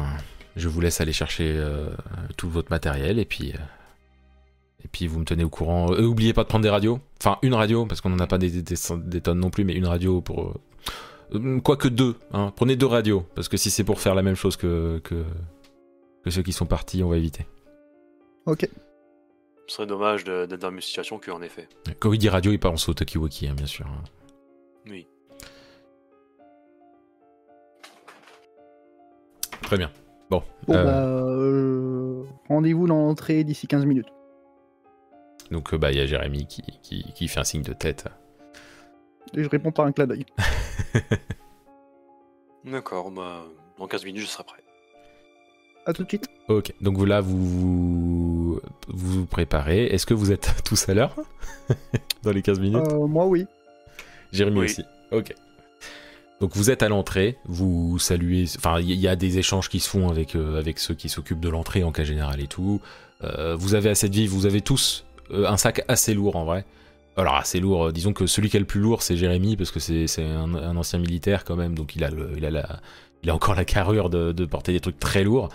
[0.55, 1.55] je vous laisse aller chercher
[2.37, 3.49] tout votre matériel et puis.
[4.83, 5.91] et puis vous me tenez au courant.
[5.93, 6.99] Euh, oubliez pas de prendre des radios.
[7.21, 8.63] Enfin, une radio, parce qu'on n'en a pas des
[9.21, 10.59] tonnes non plus, mais une radio pour.
[11.35, 12.15] Euh, Quoique deux.
[12.33, 12.51] Hein.
[12.55, 15.23] Prenez deux radios, parce que si c'est pour faire la même chose que, que,
[16.23, 17.45] que ceux qui sont partis, on va éviter.
[18.45, 18.67] ok.
[19.67, 21.67] Ce serait dommage d'être dans la même situation qu'en effet.
[21.99, 23.85] Quand il dit radio, il pense au Tokiwoki, hein, bien sûr.
[23.85, 24.03] hein.
[24.89, 25.07] Oui.
[29.61, 29.91] Très bien.
[30.31, 30.41] Bon.
[30.67, 34.07] Bon euh, bah, euh, Rendez-vous dans l'entrée d'ici 15 minutes.
[35.51, 38.05] Donc, bah, il y a Jérémy qui, qui, qui fait un signe de tête.
[39.35, 40.25] Et je réponds par un clin d'œil.
[42.65, 43.45] D'accord, bah,
[43.77, 44.63] dans 15 minutes, je serai prêt.
[45.85, 46.27] À tout de suite.
[46.49, 49.85] Ok, donc vous là, vous vous, vous vous préparez.
[49.85, 51.15] Est-ce que vous êtes tous à l'heure
[52.23, 52.87] Dans les 15 minutes?
[52.91, 53.45] Euh, moi, oui.
[54.31, 54.65] Jérémy oui.
[54.65, 54.83] aussi.
[55.11, 55.33] Ok.
[56.39, 58.45] Donc vous êtes à l'entrée, vous saluez.
[58.57, 61.09] Enfin, il y, y a des échanges qui se font avec, euh, avec ceux qui
[61.09, 62.79] s'occupent de l'entrée en cas général et tout.
[63.23, 66.45] Euh, vous avez assez de vivres, vous avez tous euh, un sac assez lourd en
[66.45, 66.65] vrai.
[67.19, 69.79] Alors assez lourd, disons que celui qui est le plus lourd c'est Jérémy parce que
[69.79, 72.79] c'est c'est un, un ancien militaire quand même, donc il a, le, il a, la,
[73.23, 75.49] il a encore la carrure de, de porter des trucs très lourds.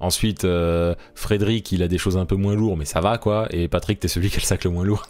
[0.00, 3.46] Ensuite, euh, Frédéric, il a des choses un peu moins lourdes, mais ça va quoi.
[3.50, 5.06] Et Patrick, t'es celui qui a le sac le moins lourd.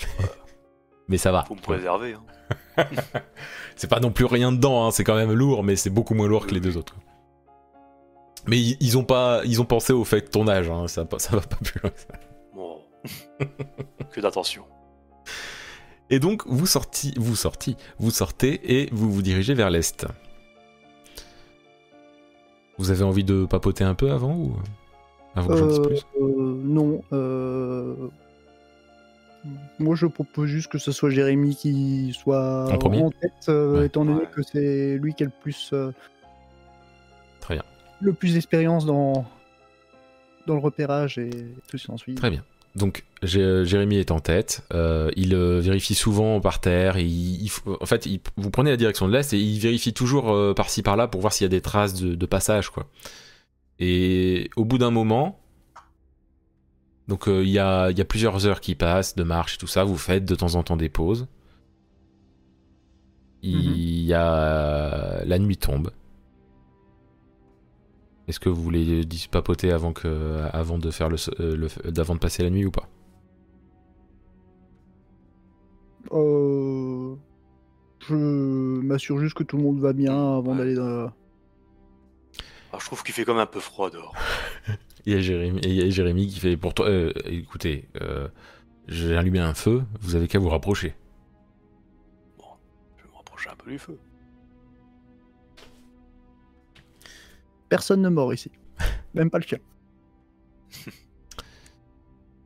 [1.08, 1.44] mais ça va.
[1.44, 2.14] Faut me préserver.
[2.14, 2.84] Hein.
[3.76, 6.28] C'est pas non plus rien dedans, hein, c'est quand même lourd, mais c'est beaucoup moins
[6.28, 6.94] lourd que les deux autres.
[8.46, 11.34] Mais ils, ont pas, ils ont pensé au fait de ton âge, hein, ça, ça
[11.34, 13.46] va pas plus loin que ça.
[14.12, 14.64] Que d'attention.
[16.10, 20.06] Et donc vous sorti, vous sorti, vous sortez et vous vous dirigez vers l'est.
[22.78, 24.56] Vous avez envie de papoter un peu avant ou
[25.34, 26.06] avant que j'en dise Euh, plus?
[26.20, 27.02] Euh, non.
[27.12, 27.94] euh,
[29.78, 33.86] Moi, je propose juste que ce soit Jérémy qui soit En premier tête, euh, Ouais.
[33.86, 34.30] étant donné Ouais.
[34.34, 35.92] que c'est lui qui a le plus, euh,
[37.40, 37.64] Très bien,
[38.00, 39.24] le plus d'expérience dans,
[40.46, 41.28] dans le repérage et
[41.68, 42.14] tout ce qui s'ensuit.
[42.14, 42.42] très bien.
[42.74, 47.50] Donc Jé- Jérémy est en tête, euh, il euh, vérifie souvent par terre, il, il
[47.80, 50.82] en fait il- vous prenez la direction de l'est et il vérifie toujours euh, par-ci
[50.82, 52.86] par-là pour voir s'il y a des traces de, de passage quoi.
[53.78, 55.40] Et au bout d'un moment,
[57.06, 59.66] donc il y, a, il y a plusieurs heures qui passent de marche et tout
[59.68, 61.26] ça, vous faites de temps en temps des pauses.
[63.42, 65.90] Il y a la nuit tombe.
[68.26, 72.20] Est-ce que vous voulez papoter avant que avant de faire le, euh, le- d'avant de
[72.20, 72.88] passer la nuit ou pas?
[76.12, 77.14] Euh,
[78.06, 80.58] je m'assure juste que tout le monde va bien avant Ouais.
[80.58, 80.84] d'aller dans.
[82.70, 84.14] Alors, je trouve qu'il fait comme un peu froid dehors.
[85.06, 86.88] Il y a Jérémy, il y a Jérémy qui fait pour toi.
[86.88, 88.26] euh, écoutez, euh,
[88.88, 89.82] j'ai allumé un feu.
[90.00, 90.94] Vous avez qu'à vous rapprocher.
[92.38, 93.98] Je vais me rapprocher un peu du feu.
[97.68, 98.50] Personne ne mort ici.
[99.14, 99.58] Même pas le chien.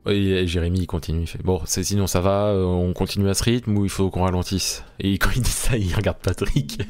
[0.05, 1.21] Et Jérémy il continue.
[1.21, 2.47] Il fait bon, c'est- sinon ça va.
[2.47, 4.83] euh, on continue à ce rythme ou il faut qu'on ralentisse?
[4.99, 6.81] Et quand il dit ça, il regarde Patrick.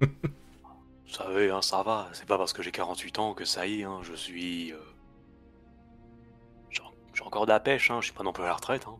[0.00, 0.08] Vous
[1.06, 2.08] savez, hein, ça va.
[2.12, 4.72] C'est pas parce que j'ai 48 ans que ça y est, hein, je suis.
[4.72, 4.76] euh,
[7.14, 8.84] J'ai encore de la pêche, hein, je suis pas non plus à la retraite.
[8.88, 8.96] Hein.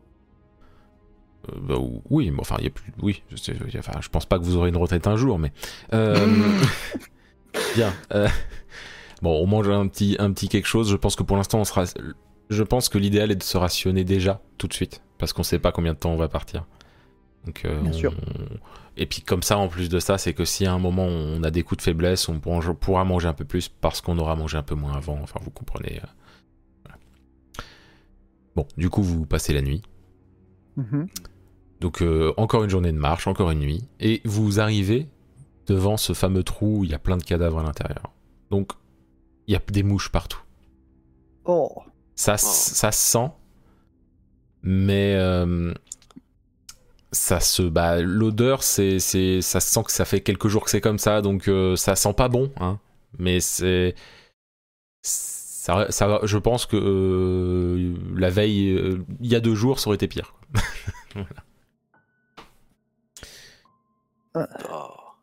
[1.49, 1.75] Euh, bah,
[2.09, 2.91] oui, mais enfin, il y a plus.
[3.01, 5.51] Oui, je, sais- enfin, je pense pas que vous aurez une retraite un jour, mais.
[5.93, 6.25] euh,
[7.75, 7.93] bien.
[9.21, 10.89] Bon, on mange un petit, un petit quelque chose.
[10.89, 11.85] Je pense que pour l'instant, on sera.
[12.49, 15.59] Je pense que l'idéal est de se rationner déjà, tout de suite, parce qu'on sait
[15.59, 16.65] pas combien de temps on va partir.
[17.45, 18.13] Donc, euh, Bien sûr.
[18.27, 18.57] on-
[18.99, 21.43] Et puis comme ça, en plus de ça, c'est que si à un moment on
[21.43, 24.57] a des coups de faiblesse, on pourra- manger un peu plus parce qu'on aura mangé
[24.57, 25.19] un peu moins avant.
[25.21, 25.97] Enfin, vous comprenez.
[26.03, 26.07] euh,
[26.85, 26.97] voilà.
[28.55, 29.81] Bon, du coup, vous passez la nuit.
[30.77, 31.07] Mhm.
[31.79, 35.07] Donc euh, encore une journée de marche, encore une nuit, et vous arrivez
[35.67, 38.11] devant ce fameux trou où il y a plein de cadavres à l'intérieur.
[38.49, 38.71] Donc
[39.47, 40.41] il y a des mouches partout.
[41.45, 41.71] Oh.
[42.15, 43.29] Ça, s- ça se sent,
[44.63, 45.73] mais euh,
[47.11, 50.69] ça se, bah, l'odeur, c'est, c'est, ça se sent que ça fait quelques jours que
[50.71, 52.79] c'est comme ça, donc euh, ça sent pas bon, hein.
[53.19, 53.95] Mais c'est,
[55.03, 59.79] ça, ça, va- je pense que euh, la veille, euh, il y a deux jours,
[59.79, 60.33] ça aurait été pire.
[64.35, 65.15] Ah.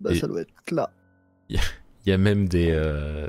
[0.00, 0.90] Bah, Et- ça doit être là.
[2.04, 3.28] Il y a même des, euh,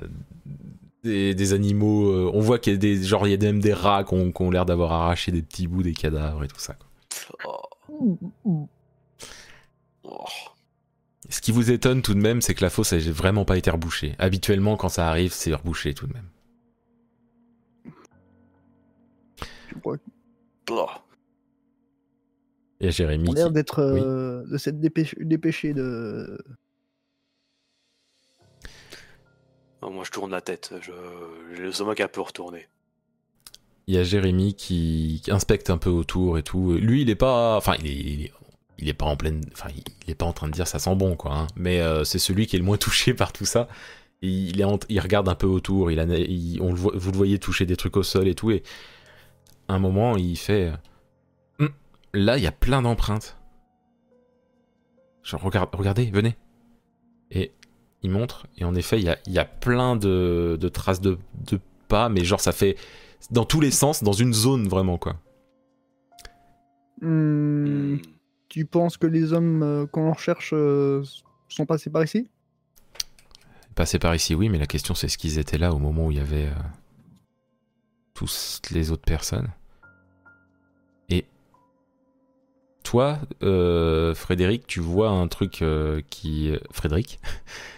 [1.03, 2.09] des, des animaux.
[2.11, 4.13] euh, on voit qu'il y a des, genre, il y a même des rats qui
[4.15, 6.75] ont, qui ont l'air d'avoir arraché des petits bouts des cadavres et tout ça.
[6.75, 6.89] quoi.
[10.03, 10.25] Oh.
[11.29, 13.69] Ce qui vous étonne tout de même, c'est que la fosse n'a vraiment pas été
[13.71, 14.15] rebouchée.
[14.19, 16.27] Habituellement, quand ça arrive, c'est rebouché tout de même.
[19.83, 19.95] Oh.
[22.79, 23.25] Il y a Jérémy.
[23.25, 26.37] qu'on a qui- l'air d'être euh, de s'être dépêché, dépêché de.
[29.91, 30.73] Moi, je tourne la tête.
[30.81, 30.91] Je...
[31.55, 32.67] J'ai le stomac un peu retourné.
[33.87, 36.73] Il y a Jérémy qui, inspecte un peu autour et tout.
[36.73, 38.29] Lui, il est pas, enfin, il
[38.79, 39.69] il est, pas en pleine, enfin,
[40.05, 41.33] il est pas en train de dire ça sent bon, quoi.
[41.37, 41.47] hein.
[41.55, 43.67] Mais euh, c'est celui qui est le moins touché par tout ça.
[44.21, 45.91] Il est, il regarde un peu autour.
[45.91, 48.51] Il, a, on le voit- vous le voyez toucher des trucs au sol et tout.
[48.51, 48.63] Et
[49.67, 50.75] à un moment, il fait, euh,
[51.59, 51.69] Hum,
[52.13, 53.37] là, il y a plein d'empreintes.
[55.31, 56.35] Regardez, venez.
[57.31, 57.51] Et
[58.03, 58.47] il montre.
[58.57, 61.17] Et en effet, il y a, y a plein de, de traces de,
[61.49, 62.75] de pas, mais genre ça fait
[63.31, 65.15] dans tous les sens, dans une zone vraiment quoi.
[67.01, 67.97] Hmm,
[68.49, 71.03] tu penses que les hommes euh, qu'on recherche euh,
[71.47, 72.29] sont passés par ici?
[73.75, 76.11] Passer par ici, oui, mais la question c'est est-ce qu'ils étaient là au moment où
[76.11, 76.63] il y avait euh,
[78.13, 79.49] tous les autres personnes?
[82.83, 87.19] Toi, euh, Frédéric, tu vois un truc euh, qui, Frédéric,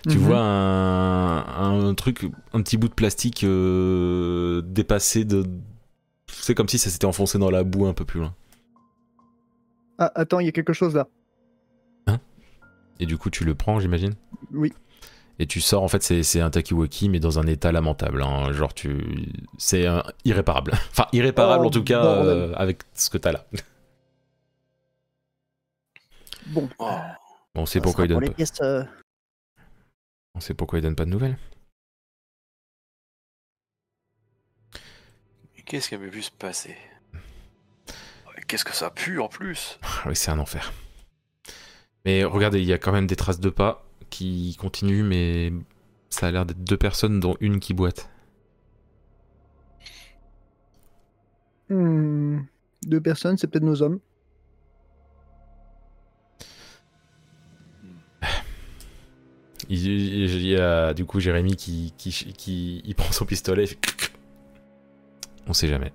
[0.10, 0.24] tu Mhm.
[0.24, 5.46] vois un, un truc, un petit bout de plastique euh, dépassé de.
[6.28, 8.34] C'est comme si ça s'était enfoncé dans la boue un peu plus loin.
[9.98, 11.08] Ah, attends, il y a quelque chose là.
[13.00, 14.14] Et du coup, tu le prends, j'imagine?
[14.54, 14.72] Oui.
[15.38, 18.22] Et tu sors, en fait, c'est un Takiwaki, mais dans un état lamentable.
[18.24, 18.54] hein.
[18.54, 18.98] Genre, tu.
[19.58, 19.86] C'est
[20.24, 20.72] irréparable.
[20.92, 23.46] Enfin, irréparable Oh, en tout cas, avec ce que t'as là.
[26.48, 26.70] Bon.
[26.80, 26.90] Oh.
[27.56, 28.28] On sait ça pourquoi il donne pour pas.
[28.30, 28.84] les pièces, euh,
[30.36, 31.38] On sait pourquoi il donne pas de nouvelles.
[35.66, 36.76] Qu'est-ce qui avait pu se passer?
[38.48, 39.80] Qu'est-ce que ça pue en plus?
[39.82, 40.72] Ah oui, c'est un enfer.
[42.06, 45.52] Mais regardez, il y a quand même des traces de pas qui continuent, mais
[46.10, 48.10] ça a l'air d'être deux personnes, dont une qui boite.
[51.70, 52.42] hmm,
[52.84, 54.00] Deux personnes, c'est peut-être nos hommes.
[59.70, 63.66] Il, y a du coup Jérémy qui, qui, qui- il prend son pistolet.
[63.66, 63.80] fait
[65.48, 65.92] On sait jamais.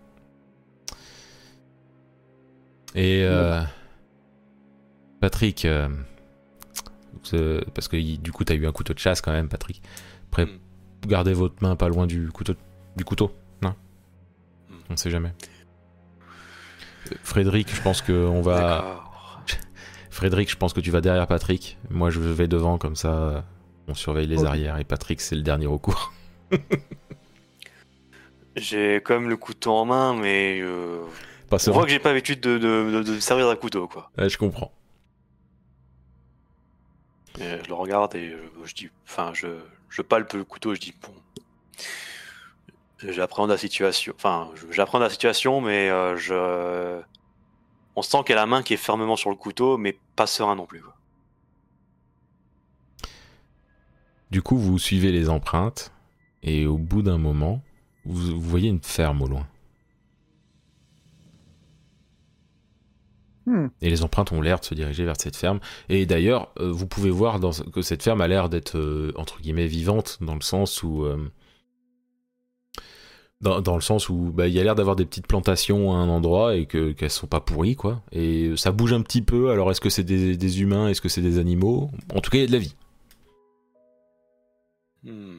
[2.95, 3.63] Et euh,
[5.21, 5.89] Patrick, euh,
[7.75, 9.83] parce que du coup t'as eu un couteau de chasse quand même, Patrick.
[10.37, 10.45] Mm.
[11.07, 12.55] gardez votre main pas loin du couteau,
[12.97, 13.75] du couteau, non?
[14.69, 14.75] Mm.
[14.91, 15.33] On sait jamais.
[17.23, 19.05] Frédéric, je pense que on va.
[20.11, 21.79] Frédéric, je pense que tu vas derrière Patrick.
[21.89, 23.45] Moi, je vais devant, comme ça,
[23.91, 24.79] on surveille les arrières.
[24.79, 26.13] Et Patrick, c'est le dernier recours.
[28.57, 31.05] J'ai quand même le couteau en main, mais euh,
[31.49, 31.75] Pas on serein.
[31.75, 34.11] voit que j'ai pas l'habitude de, de, de, de servir d'un couteau, quoi.
[34.19, 34.73] Ouais, je comprends.
[37.39, 39.47] Et je le regarde et je, je dis, enfin, je,
[39.89, 41.13] je palpe le couteau, je dis bon,
[43.09, 47.01] j'appréhende la situation, enfin, j'appréhende la situation, mais euh, je,
[47.95, 50.27] on sent qu'il y a la main qui est fermement sur le couteau, mais pas
[50.27, 50.81] serein non plus.
[50.83, 50.95] Quoi.
[54.31, 55.93] Du coup, vous suivez les empreintes.
[56.43, 57.63] Et au bout d'un moment,
[58.05, 59.47] vous, vous voyez une ferme au loin.
[63.47, 63.67] Hmm.
[63.83, 65.61] Et les empreintes ont l'air de se diriger vers cette ferme.
[65.89, 69.13] Et d'ailleurs, euh, vous pouvez voir dans ce- que cette ferme a l'air d'être, euh,
[69.17, 71.05] entre guillemets, vivante, dans le sens où...
[71.05, 71.31] euh,
[73.41, 75.97] dans, dans le sens où bah, il y a l'air d'avoir des petites plantations à
[75.97, 78.03] un endroit et que qu'elles sont pas pourries, quoi.
[78.13, 79.51] Et ça bouge un petit peu.
[79.51, 80.89] Alors, est-ce que c'est des, des humains?
[80.89, 81.91] Est-ce que c'est des animaux?
[82.15, 82.77] En tout cas, il y a de la vie.
[85.03, 85.39] Hmm.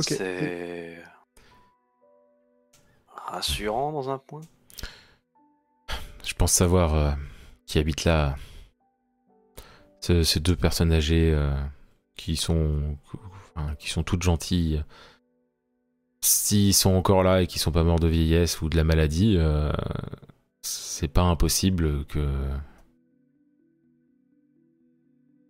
[0.00, 0.98] C'est
[3.08, 4.40] rassurant dans un point.
[6.24, 7.12] Je pense savoir euh,
[7.66, 8.36] qui habite là.
[10.00, 11.54] Ce- Ces deux personnes âgées euh,
[12.16, 12.96] qui sont
[13.56, 14.82] enfin, qui sont toutes gentilles.
[16.22, 19.36] S'ils sont encore là et qui sont pas morts de vieillesse ou de la maladie,
[19.36, 19.70] euh,
[20.62, 22.26] c'est pas impossible que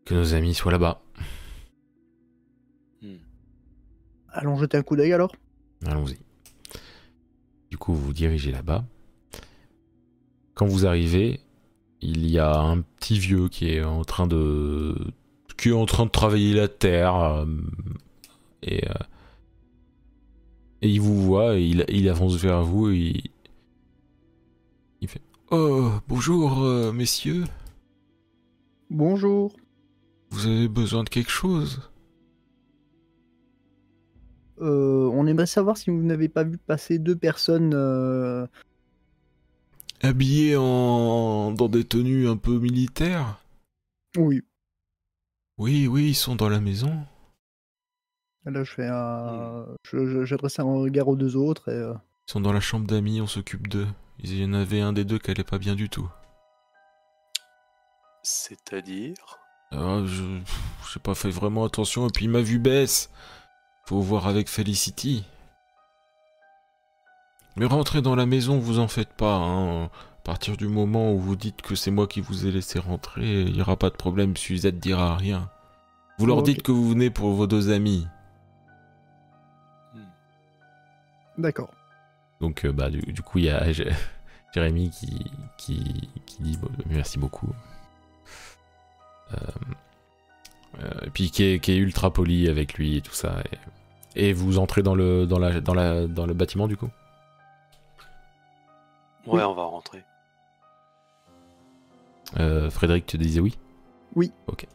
[0.05, 1.03] que nos amis soient là-bas.
[3.03, 3.17] Hmm.
[4.29, 5.35] Allons jeter un coup d'œil alors.
[5.87, 6.19] Allons-y.
[7.71, 8.85] Du coup, vous vous dirigez là-bas.
[10.55, 11.41] Quand vous arrivez,
[12.01, 14.95] il y a un petit vieux qui est en train de
[15.57, 17.47] qui est en train de travailler la terre euh,
[18.63, 18.95] et euh,
[20.83, 23.23] et il vous voit et il, il avance vers vous et il,
[25.01, 27.45] il fait Oh bonjour euh, messieurs,
[28.91, 29.53] Bonjour.
[30.35, 31.91] Vous avez besoin de quelque chose?
[34.61, 37.73] Euh, on aimerait savoir si vous n'avez pas vu passer deux personnes.
[37.75, 38.47] euh,
[40.03, 43.39] Habillés en dans des tenues un peu militaires?
[44.17, 44.43] Oui.
[45.59, 47.05] Oui oui ils sont dans la maison.
[48.45, 49.67] Là, je fais un.
[49.91, 51.77] je- je- J'adresse un regard aux deux autres et.
[51.77, 51.95] euh,
[52.29, 53.89] Ils sont dans la chambre d'amis, on s'occupe d'eux.
[54.19, 56.09] Il y en avait un des deux qui allait pas bien du tout.
[58.23, 59.39] C'est-à-dire?
[59.75, 60.23] Alors, je
[60.93, 63.11] j'ai pas fait vraiment attention et puis m'a vu baisse.
[63.87, 65.25] Faut voir avec Felicity.
[67.57, 69.37] Mais rentrez dans la maison, vous en faites pas.
[69.37, 69.85] Hein.
[69.85, 73.43] À partir du moment où vous dites que c'est moi qui vous ai laissé rentrer,
[73.43, 74.37] il y aura pas de problème.
[74.37, 75.51] Suzette dira rien.
[76.19, 78.07] Vous leur dites que vous venez pour vos deux amis.
[81.37, 81.71] D'accord.
[82.41, 83.67] Donc, euh, bah, du, du coup, il y a
[84.55, 87.53] Jérémy qui, qui, qui dit bon, merci beaucoup.
[89.35, 89.75] Euh,
[90.83, 93.37] Euh, et puis qui est, qui est ultra poli avec lui et tout ça.
[94.17, 96.91] Et, et vous entrez dans le, dans, la, dans, la, dans le bâtiment du coup?
[99.25, 100.03] Ouais, on va rentrer.
[102.41, 103.57] Euh, Frédéric, tu disais oui?
[104.17, 104.33] Oui.
[104.49, 104.67] Ok.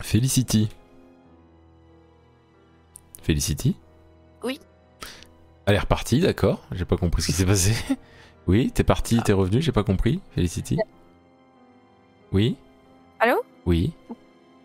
[0.00, 0.68] Felicity.
[3.22, 3.76] Felicity?
[4.42, 4.58] Oui.
[5.66, 6.64] Elle est repartie, d'accord.
[6.72, 7.74] J'ai pas compris ce qui s'est passé.
[8.48, 10.20] Oui, t'es parti, t'es revenu, j'ai pas compris.
[10.34, 10.78] Felicity?
[12.32, 12.56] Oui
[13.20, 13.42] Allô?
[13.66, 13.92] Oui.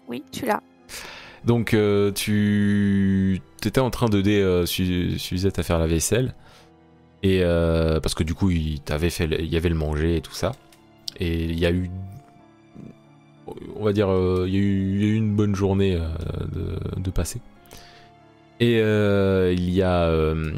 [0.08, 0.62] Oui, je suis là.
[1.46, 6.36] Donc, euh, tu étais en train d'aider euh, Su- Suzette à faire la vaisselle.
[7.24, 10.18] Et euh, parce que du coup, il t'avait fait, le- il y avait le manger
[10.18, 10.52] et tout ça.
[11.20, 11.90] Et il y a eu,
[13.76, 15.96] on va dire, euh, il y a eu, il y a eu une bonne journée
[15.96, 16.08] euh,
[16.52, 17.42] de, de passer.
[18.60, 20.54] Et euh, il y a euh,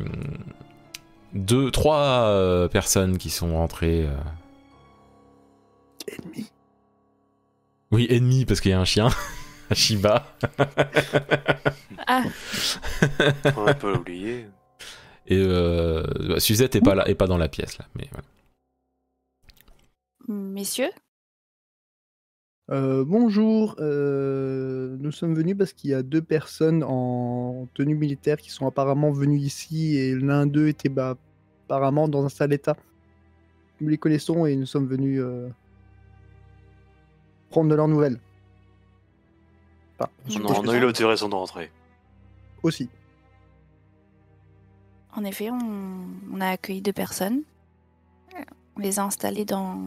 [1.33, 4.05] deux, trois euh, personnes qui sont rentrées.
[4.05, 4.15] euh,
[6.07, 6.47] Ennemi.
[7.91, 9.07] Oui, ennemis parce qu'il y a un chien,
[9.69, 10.35] un Shiba.
[12.07, 12.23] Ah,
[13.57, 14.47] On peut l'oublier.
[15.27, 18.27] Et euh, bah, Suzette est pas là, est pas dans la pièce là, mais voilà.
[20.27, 20.91] messieurs?
[22.71, 28.37] Euh, bonjour, euh, nous sommes venus parce qu'il y a deux personnes en tenue militaire
[28.37, 31.15] qui sont apparemment venues ici et l'un d'eux était bah,
[31.65, 32.75] apparemment dans un sale état.
[33.81, 35.47] Nous les connaissons et nous sommes venus euh,
[37.49, 38.19] prendre de leurs nouvelles.
[39.99, 41.71] Enfin, On, a- on a eu l'autre raison de rentrer.
[42.63, 42.89] aussi.
[45.15, 47.43] En effet, on, on a accueilli deux personnes.
[48.75, 49.79] On les a installées dans,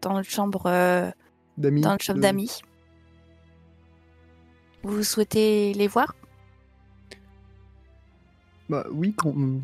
[0.00, 1.10] dans notre chambre, euh,
[1.58, 1.80] D'amis.
[1.80, 2.60] dans notre chambre de- d'amis.
[4.84, 6.14] Vous souhaitez les voir?
[8.68, 9.60] Bah oui, on-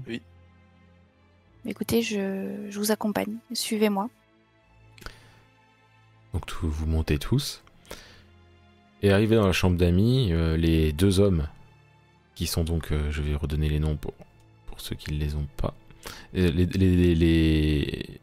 [1.65, 3.37] Écoutez, je, je vous accompagne.
[3.53, 4.09] Suivez-moi.
[6.33, 7.63] Donc vous montez tous.
[9.03, 11.47] Et arrivé dans la chambre d'amis, euh, les deux hommes,
[12.35, 14.15] qui sont donc, euh, je vais redonner les noms pour,
[14.67, 15.75] pour ceux qui ne les ont pas.
[16.37, 18.21] Euh, Les,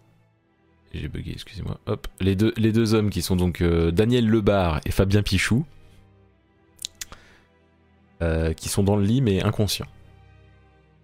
[0.93, 1.80] J'ai bugué, excusez-moi.
[1.88, 2.08] Hop.
[2.20, 5.66] Les deux, les deux hommes qui sont donc Daniel Lebar et Fabien Pichou,
[8.55, 9.88] qui sont dans le lit mais inconscients.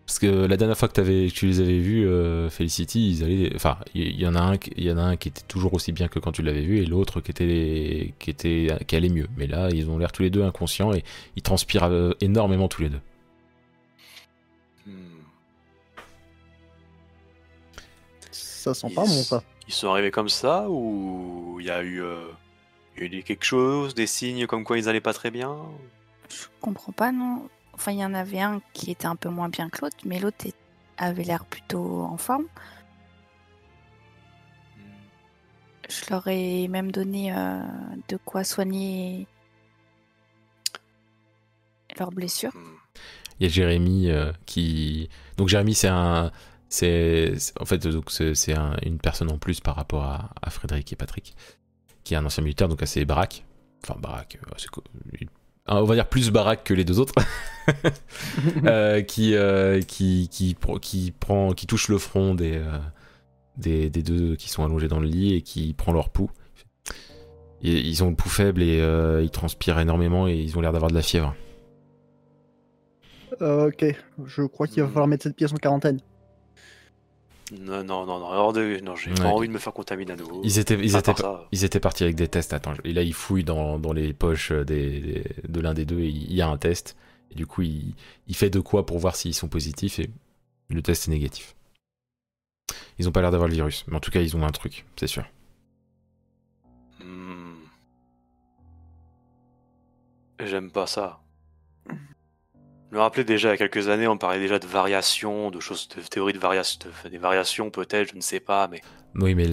[0.05, 3.23] Parce que la dernière fois que, t'avais- que tu les avais vus, euh, Felicity, ils
[3.23, 3.51] allaient.
[3.55, 5.43] Enfin, il y, y en a un, qui- il y en a un qui était
[5.47, 8.95] toujours aussi bien que quand tu l'avais vu, et l'autre qui était, qui était, qui
[8.97, 9.27] allait mieux.
[9.37, 11.03] Mais là, ils ont l'air tous les deux inconscients et
[11.37, 12.99] ils transpirent euh, énormément tous les deux.
[14.85, 14.91] Hmm.
[18.31, 19.43] ça sent Ils- pas bon ça.
[19.69, 22.27] Ils sont arrivés comme ça ou il y a eu, euh,
[22.97, 25.55] il y a eu quelque chose, des signes comme quoi ils allaient pas très bien
[26.29, 29.49] Je comprends pas, non Enfin, il y en avait un qui était un peu moins
[29.49, 30.45] bien que l'autre, mais l'autre
[30.97, 32.45] avait l'air plutôt en forme.
[35.89, 37.61] Je leur ai même donné euh,
[38.07, 39.27] de quoi soigner
[41.99, 42.55] leurs blessures.
[42.55, 42.77] Hmm.
[43.39, 45.09] Il y a Jérémy euh, qui.
[45.37, 46.31] Donc Jérémy, c'est un.
[46.69, 50.49] C'est en fait donc c'est c'est un- une personne en plus par rapport à, à
[50.49, 51.35] Frédéric et Patrick,
[52.03, 53.43] qui est un ancien militaire donc assez baraque.
[53.83, 54.83] Enfin baraque, euh, c'est quoi-
[55.19, 55.27] il-
[55.67, 57.13] on va dire plus baraque que les deux autres,
[58.65, 62.77] Euh, qui, euh, qui qui pro- qui prend qui touche le front des euh,
[63.55, 66.29] des, des deux qui sont allongés dans le lit et qui prend leur pouls.
[67.61, 70.73] Et ils ont le pouls faible et euh, ils transpirent énormément et ils ont l'air
[70.73, 71.33] d'avoir de la fièvre.
[73.41, 73.85] Euh, ok,
[74.25, 75.99] je crois qu'il va falloir mettre cette pièce en quarantaine.
[77.59, 79.29] Non, non, non, non, hors de- non j'ai pas Ouais.
[79.29, 80.41] envie de me faire contaminer à nouveau.
[80.43, 82.53] Ils étaient, ils étaient, ça, Ils étaient partis avec des tests.
[82.53, 85.99] Attends, et là ils fouillent dans, dans les poches des, des- de l'un des deux
[85.99, 86.95] et il y a un test.
[87.31, 87.93] Et du coup, il,
[88.27, 90.09] il fait de quoi pour voir s'ils sont positifs et
[90.69, 91.55] le test est négatif.
[92.99, 94.85] Ils ont pas l'air d'avoir le virus, mais en tout cas, ils ont un truc,
[94.95, 95.25] c'est sûr.
[97.03, 97.53] hmm.
[100.39, 101.19] J'aime pas ça.
[102.93, 105.59] Je me rappelais déjà il y a quelques années, on parlait déjà de variations, de
[105.59, 108.81] choses, de théories de variations, de- des variations peut-être, je ne sais pas, mais
[109.15, 109.47] Oui, mais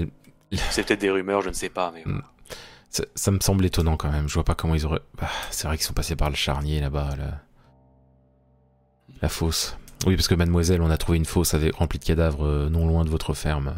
[0.71, 2.21] c'est peut-être des rumeurs, je ne sais pas, mais Mm.
[2.91, 4.29] ça, ça me semble étonnant quand même.
[4.29, 5.01] Je vois pas comment ils auraient.
[5.19, 7.41] Bah, c'est vrai qu'ils sont passés par le charnier là-bas, la...
[9.23, 9.75] la fosse.
[10.07, 12.87] Oui, parce que mademoiselle, on a trouvé une fosse avec, remplie de cadavres euh, non
[12.87, 13.75] loin de votre ferme.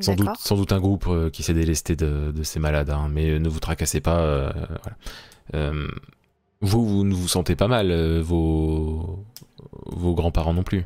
[0.00, 0.40] Sans doute, D'accord.
[0.42, 3.38] sans doute un groupe euh, qui s'est délesté de, de ces malades, hein, mais euh,
[3.38, 4.18] ne vous tracassez pas.
[4.22, 4.52] euh,
[5.52, 5.70] voilà.
[6.62, 9.24] Vous, vous ne vous sentez pas mal, euh, vos,
[9.86, 10.84] vos grands-parents non plus.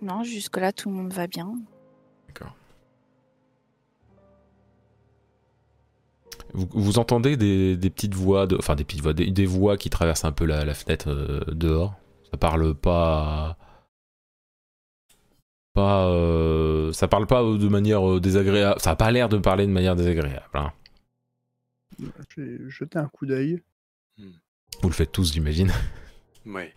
[0.00, 1.52] Non, jusque-là, tout le monde va bien.
[2.28, 2.54] D'accord.
[6.54, 9.76] Vous, vous entendez des, des petites voix, de, enfin des petites voix, des, des voix
[9.76, 11.94] qui traversent un peu la, la fenêtre euh, dehors.
[12.30, 13.56] Ça parle pas,
[15.74, 18.80] pas, euh, ça parle pas de manière désagréable.
[18.80, 20.46] Ça a pas l'air de parler de manière désagréable.
[20.54, 20.72] hein.
[22.36, 23.60] J'ai jeté un coup d'œil.
[24.18, 25.72] Vous le faites tous, j'imagine.
[26.46, 26.72] Ouais.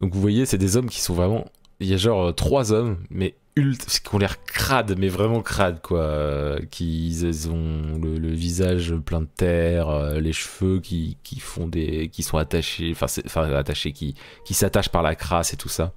[0.00, 1.44] Donc vous voyez, c'est des hommes qui sont vraiment.
[1.80, 3.84] Il y a genre euh, trois hommes, mais ult...
[3.84, 6.00] qui ont l'air crades, mais vraiment crades, quoi.
[6.00, 11.40] euh, Qui ils ont le, le visage plein de terre, euh, les cheveux qui, qui
[11.40, 12.08] font des.
[12.08, 14.14] qui sont attachés, enfin, enfin attachés, qui,
[14.46, 15.92] qui s'attachent par la crasse et tout ça.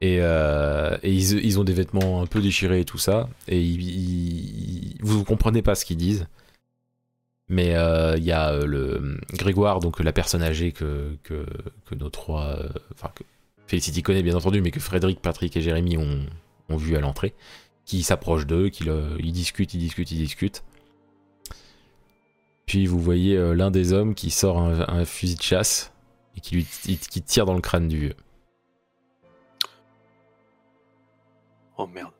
[0.00, 3.28] Et, euh, et ils, ils ont des vêtements un peu déchirés et tout ça.
[3.46, 6.26] Et ils, ils- vous comprenez pas ce qu'ils disent.
[7.50, 11.16] Mais euh, il y a euh, Grégoire, donc la personne âgée que,
[11.90, 12.56] nos trois.
[12.56, 13.24] euh, Enfin, que
[13.66, 16.20] Felicity connaît bien entendu, mais que Frédéric, Patrick et Jérémy ont,
[16.68, 17.34] ont vu à l'entrée.
[17.84, 20.62] Qui s'approche d'eux, qui le- ils discutent, ils discutent, ils discutent.
[22.66, 25.92] Puis vous voyez l'un des hommes qui sort un, fusil de chasse
[26.36, 28.14] et qui, qui tire dans le crâne du vieux.
[31.76, 32.12] Oh merde.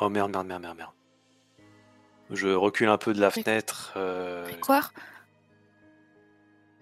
[0.00, 0.90] Oh merde, merde, merde, merde, merde.
[2.34, 3.92] Je recule un peu de la fenêtre.
[3.96, 4.44] euh.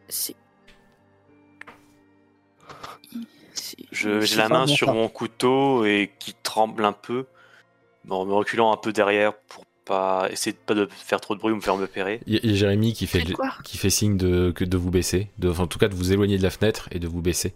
[0.08, 0.36] C'est-
[3.92, 7.26] je- J'ai la main sur mon couteau et qui tremble un peu.
[8.08, 11.40] En me reculant un peu derrière pour pas essayer de pas de faire trop de
[11.40, 12.20] bruit ou me faire me pérer.
[12.26, 13.22] Il y, a- Jérémy qui fait,
[13.64, 16.12] qui fait signe de, que de vous baisser, de, enfin, en tout cas de vous
[16.12, 17.54] éloigner de la fenêtre et de vous baisser.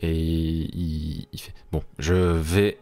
[0.00, 2.78] Et il, il fait Bon, je vais.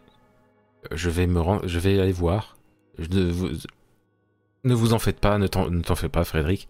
[0.91, 1.67] Je vais me rendre.
[1.67, 2.55] Je vais aller voir.
[2.99, 3.49] Je vous,
[4.65, 6.67] ne vous en faites pas, ne t'en fais pas, Frédéric.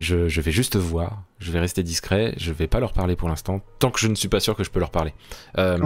[0.00, 1.22] Je, je vais juste voir.
[1.38, 2.34] Je vais rester discret.
[2.38, 3.60] Je vais pas leur parler pour l'instant.
[3.78, 5.12] Tant que je ne suis pas sûr que je peux leur parler.
[5.58, 5.78] Euh.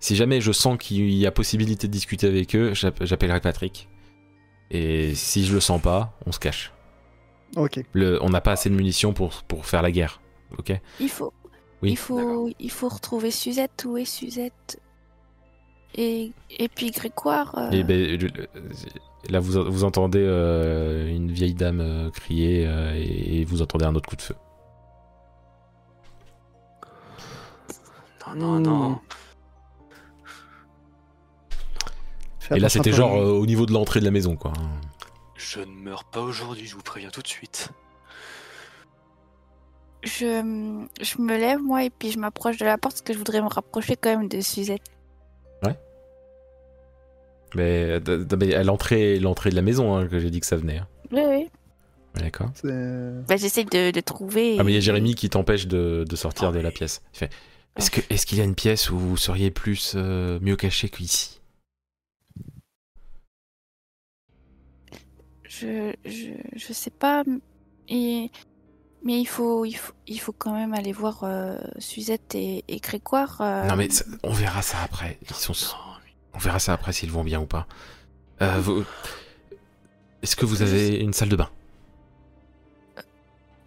[0.00, 3.88] Si jamais je sens qu'il y a possibilité de discuter avec eux, j'app- j'appellerai Patrick.
[4.70, 6.72] Et si je le sens pas, on se cache.
[7.56, 7.78] Ok.
[7.92, 10.20] Le, on n'a pas assez de munitions pour, pour faire la guerre.
[10.58, 10.72] Ok?
[10.98, 11.32] Il faut.
[11.82, 13.84] Oui, il faut, il faut retrouver Suzette.
[13.86, 14.80] Où est Suzette?
[15.94, 17.54] Et, et puis Grégoire.
[17.58, 18.30] euh, Et ben, le-
[19.30, 23.84] là, vous, vous entendez euh, une vieille dame euh, crier euh, et, et vous entendez
[23.84, 24.34] un autre coup de feu.
[28.34, 29.00] Non, non, non.
[32.40, 34.52] Fais et là, c'était genre euh, au niveau de l'entrée de la maison, quoi.
[35.36, 37.70] Je ne meurs pas aujourd'hui, je vous préviens tout de suite.
[40.02, 43.18] je, je me lève, moi, et puis je m'approche de la porte parce que je
[43.18, 44.82] voudrais me rapprocher quand même de Suzette.
[47.54, 48.00] Mais,
[48.54, 50.78] à l'entrée, l'entrée de la maison, hein, que j'ai dit que ça venait.
[50.78, 50.88] hein.
[51.10, 51.48] Oui, oui.
[52.14, 52.50] D'accord?
[52.54, 54.56] C'est- Bah, J'essaie de, de trouver.
[54.58, 57.02] Ah, mais il y a Jérémy qui t'empêche de, de sortir Non, de la pièce.
[57.14, 57.30] Il fait
[57.76, 60.88] Est-ce que- est-ce qu'il y a une pièce où vous seriez plus euh, mieux caché
[60.90, 61.40] qu'ici?
[65.48, 67.24] Je, je, je sais pas.
[67.88, 68.30] Et,
[69.04, 72.78] mais il faut, il, faut, il faut quand même aller voir euh, Suzette et, et
[72.78, 73.38] Grégoire.
[73.40, 75.18] euh, Non, mais ça- on verra ça après.
[75.28, 75.52] Ils sont,
[76.34, 77.66] On verra ça après s'ils vont bien ou pas.
[78.40, 78.84] Euh, vous-
[80.22, 81.50] Est-ce que vous avez une salle de bain?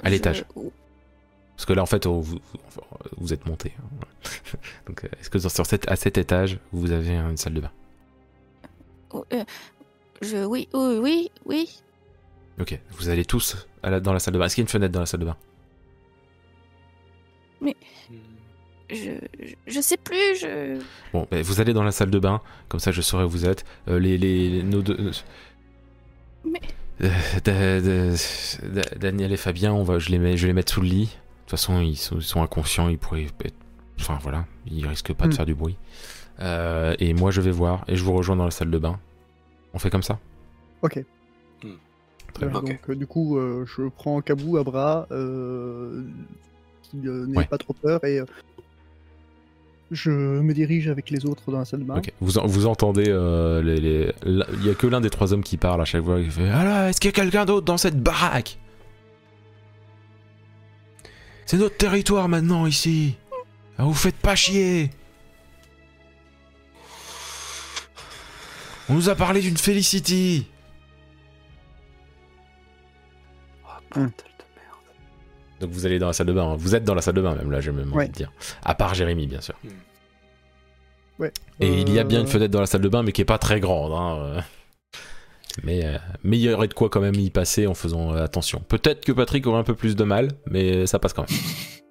[0.03, 0.45] À l'étage.
[1.55, 2.20] Parce que là, en fait, on-
[3.18, 3.74] vous, êtes monté.
[4.88, 7.72] Donc, euh, est-ce que sur cet, à cet étage, vous avez une salle de bain?
[9.11, 9.43] Oh, euh,
[10.22, 11.80] je, oui, oui, oui, oui.
[12.59, 14.45] Ok, vous allez tous à la- dans la salle de bain.
[14.45, 15.38] Est-ce qu'il y a une fenêtre dans la salle de bain?
[17.61, 17.72] Hmm.
[18.89, 19.11] Je,
[19.41, 20.36] je, je sais plus.
[20.39, 20.79] Je.
[21.13, 23.45] Bon, ben, vous allez dans la salle de bain, comme ça je saurai où vous
[23.45, 23.65] êtes.
[23.88, 25.11] Euh, les, les, nos deux.
[26.45, 26.61] Mais-
[27.01, 27.09] Euh,
[27.43, 30.71] Da- Da- Da- Daniel et Fabien, on va, je, les mets, je vais les mettre
[30.73, 31.05] sous le lit.
[31.05, 31.09] De
[31.41, 33.55] toute façon, ils sont, ils sont inconscients, ils pourraient être.
[33.99, 35.36] Enfin voilà, ils risquent pas de Hmm.
[35.36, 35.77] faire du bruit.
[36.39, 38.99] Euh, et moi je vais voir, et je vous rejoins dans la salle de bain.
[39.73, 40.19] On fait comme ça?
[40.81, 41.03] Ok.
[42.33, 42.61] Très bien.
[42.61, 46.03] Donc, du coup, euh, je prends Kabou à bras, euh,
[46.83, 47.45] qui euh, n'ait Ouais.
[47.45, 48.25] pas trop peur, et euh,
[49.91, 51.97] je me dirige avec les autres dans la salle de bain.
[51.97, 52.11] Ok.
[52.19, 55.31] Vous, en- vous entendez, euh, les, les- la- il y a que l'un des trois
[55.33, 56.19] hommes qui parle à chaque fois.
[56.19, 58.57] Il fait Alors, est-ce qu'il y a quelqu'un d'autre dans cette baraque?
[61.45, 63.15] C'est notre territoire maintenant ici.
[63.77, 64.89] Ah, vous faites pas chier.
[68.89, 70.47] On nous a parlé d'une Felicity.
[73.67, 74.11] Ah, merde.
[75.66, 76.51] Donc vous allez dans la salle de bain.
[76.51, 76.55] hein.
[76.57, 78.07] Vous êtes dans la salle de bain même là, j'ai même envie Ouais.
[78.07, 78.32] de dire.
[78.63, 79.55] À part Jérémy, bien sûr.
[81.20, 81.32] Ouais.
[81.59, 83.22] Et il y a bien une Euh, fenêtre dans la salle de bain, mais qui
[83.22, 83.91] est pas très grande.
[83.93, 84.41] hein, euh.
[85.63, 88.24] Mais euh, mais il y aurait de quoi quand même y passer en faisant euh,
[88.24, 88.59] attention.
[88.68, 91.39] Peut-être que Patrick aurait un peu plus de mal, mais ça passe quand même.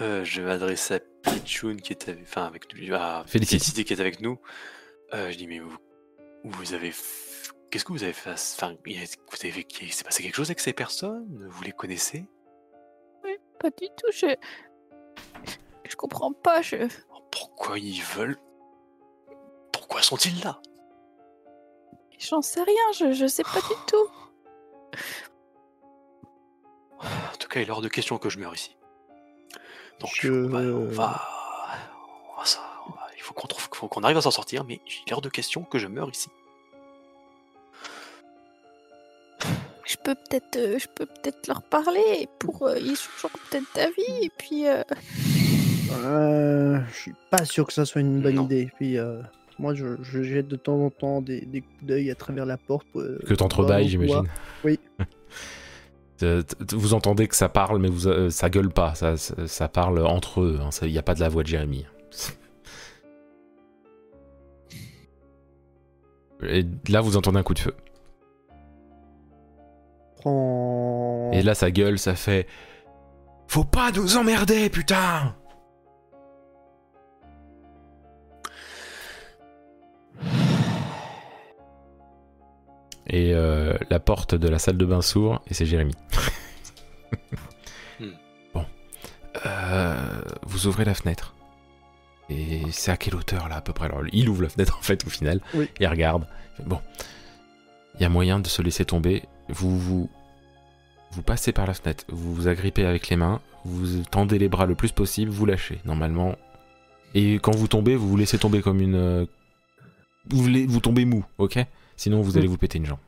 [0.00, 1.00] Euh, je vais m'adresser à
[1.32, 3.24] Pichoun qui est avec, enfin avec lui, à.
[3.26, 4.38] Félicité qui est avec nous.
[5.12, 5.76] Euh, je dis mais vous,
[6.44, 6.92] vous avez,
[7.70, 10.48] qu'est-ce que vous avez fait à ce- Enfin, vous avez, il s'est passé quelque chose
[10.48, 11.46] avec ces personnes?
[11.50, 12.26] Vous les connaissez?
[13.60, 14.10] Pas du tout.
[14.12, 14.34] Je.
[15.88, 16.62] Je comprends pas.
[16.62, 16.76] Je.
[17.12, 18.38] Oh Pourquoi ils veulent
[19.72, 20.60] Pourquoi sont-ils là?
[22.18, 24.08] J'en sais rien, je, je sais pas du tout.
[27.00, 28.76] En tout cas, il est hors de question que je meure ici.
[30.00, 31.24] Donc, Je- on va, on va-
[32.34, 34.64] on va ça- on va- il faut qu'on trouve, faut qu'on arrive à s'en sortir,
[34.64, 36.28] mais il est hors de question que je meure ici.
[39.88, 44.24] Je peux peut-être euh, je peux peut-être leur parler pour euh, ils changeront peut-être d'avis
[44.24, 44.82] et puis euh,
[46.04, 48.44] Euh, je suis pas sûr que ça soit une bonne Non.
[48.44, 48.70] idée.
[48.76, 49.22] Puis euh,
[49.58, 52.58] moi, je, je jette de temps en temps des, des coups d'œil à travers la
[52.58, 52.86] porte.
[52.92, 54.24] pour, Que t'entrebâilles, j'imagine.
[54.64, 54.78] Oui.
[56.24, 58.92] Euh, t- t- Vous entendez que ça parle, mais vous, euh, ça gueule pas.
[58.96, 60.58] Ça, ça, ça parle entre eux.
[60.82, 61.86] Il n'y a pas de la voix de Jérémy.
[66.42, 67.72] Et là, vous entendez un coup de feu.
[70.20, 71.30] Prends...
[71.32, 72.46] Et là, ça gueule, ça fait
[73.46, 75.34] Faut pas nous emmerder, putain
[83.10, 85.94] Et euh, la porte de la salle de bain s'ouvre et c'est Jérémy.
[88.00, 88.10] Hmm.
[88.54, 88.64] Bon.
[89.46, 91.34] Euh, vous ouvrez la fenêtre.
[92.28, 93.86] Et c'est à quelle hauteur là à peu près?
[93.86, 95.40] Alors il ouvre la fenêtre en fait au final.
[95.54, 95.70] Oui.
[95.80, 96.26] Il regarde.
[96.64, 96.80] Bon.
[97.94, 99.24] Il y a moyen de se laisser tomber.
[99.48, 100.10] Vous vous
[101.12, 102.04] vous passez par la fenêtre.
[102.08, 103.40] Vous vous agrippez avec les mains.
[103.64, 105.30] Vous tendez les bras le plus possible.
[105.30, 106.36] Vous lâchez normalement.
[107.14, 108.94] Et quand vous tombez, vous vous laissez tomber comme une.
[108.94, 109.26] euh,
[110.30, 111.58] Vous, vous tombez mou, ok?
[111.96, 112.98] Sinon vous allez vous péter une jambe.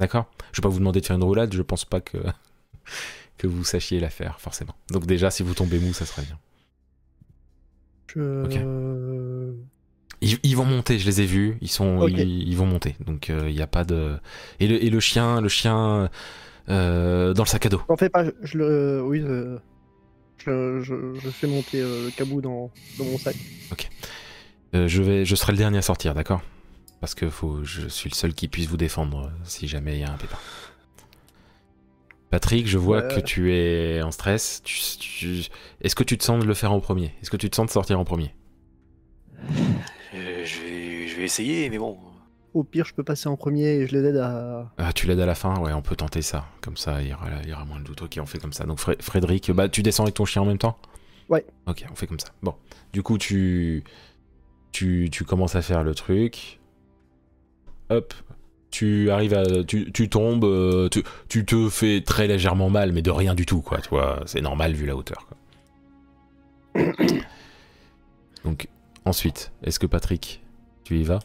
[0.00, 0.26] D'accord?
[0.52, 1.52] Je vais pas vous demander de faire une roulade.
[1.52, 2.18] Je pense pas que
[3.38, 4.74] que vous sachiez la faire forcément.
[4.90, 6.38] Donc déjà, si vous tombez mou, ça serait bien.
[8.14, 8.44] Je...
[10.24, 11.56] Ils, ils vont monter, je les ai vus.
[11.60, 12.10] Ils sont, Ok.
[12.12, 12.96] ils, ils vont monter.
[13.00, 14.16] Donc il n'y a pas de.
[14.60, 16.08] Et le, et le chien, le chien
[16.68, 17.82] euh, dans le sac à dos.
[17.88, 19.02] T'en fais pas, je, je le...
[19.04, 19.58] Oui, je,
[20.38, 23.36] je, je- je fais monter euh, le cabou dans, dans mon sac.
[24.74, 26.42] Euh, je vais, je serai le dernier à sortir, d'accord?
[27.00, 30.00] Parce que faut, je suis le seul qui puisse vous défendre euh, si jamais il
[30.00, 30.38] y a un pépin.
[32.30, 34.62] Patrick, je vois que tu es en stress.
[34.64, 35.42] Tu, tu-
[35.80, 37.12] Est-ce que tu te sens de le faire en premier?
[37.22, 38.26] Est-ce que tu te sens de sortir en premier?
[38.26, 38.43] Euh,
[41.24, 41.98] vais, essayer, mais bon.
[42.54, 44.70] Au pire, je peux passer en premier et je les aide à...
[44.78, 46.46] Ah, tu l'aides à la fin Ouais, on peut tenter ça.
[46.60, 48.02] Comme ça, il y aura, il y aura moins de doute.
[48.02, 48.64] Ok, on fait comme ça.
[48.64, 50.78] Donc Fré- Frédéric, bah, tu descends avec ton chien en même temps?
[51.28, 51.44] Ouais.
[51.66, 52.28] Ok, on fait comme ça.
[52.42, 52.54] Bon,
[52.92, 53.82] du coup, tu,
[54.70, 56.60] tu, tu commences à faire le truc.
[57.90, 58.14] Hop,
[58.70, 63.02] tu arrives à, tu, tu tombes, euh, tu, tu te fais très légèrement mal, mais
[63.02, 63.80] de rien du tout, quoi.
[63.80, 65.26] Tu vois, c'est normal vu la hauteur.
[66.74, 66.84] Quoi.
[68.44, 68.68] Donc,
[69.04, 70.43] ensuite, est-ce que Patrick,
[70.84, 71.20] tu y vas?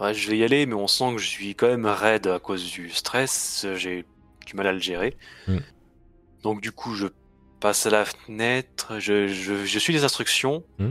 [0.00, 2.38] Ouais, je vais y aller, mais on sent que je suis quand même raide à
[2.38, 3.66] cause du stress.
[3.76, 4.04] J'ai
[4.46, 5.16] du mal à le gérer.
[5.48, 5.58] Mm.
[6.42, 7.06] Donc du coup, je
[7.60, 8.98] passe à la fenêtre.
[8.98, 10.62] Je, je- je suis les instructions.
[10.78, 10.90] Mm.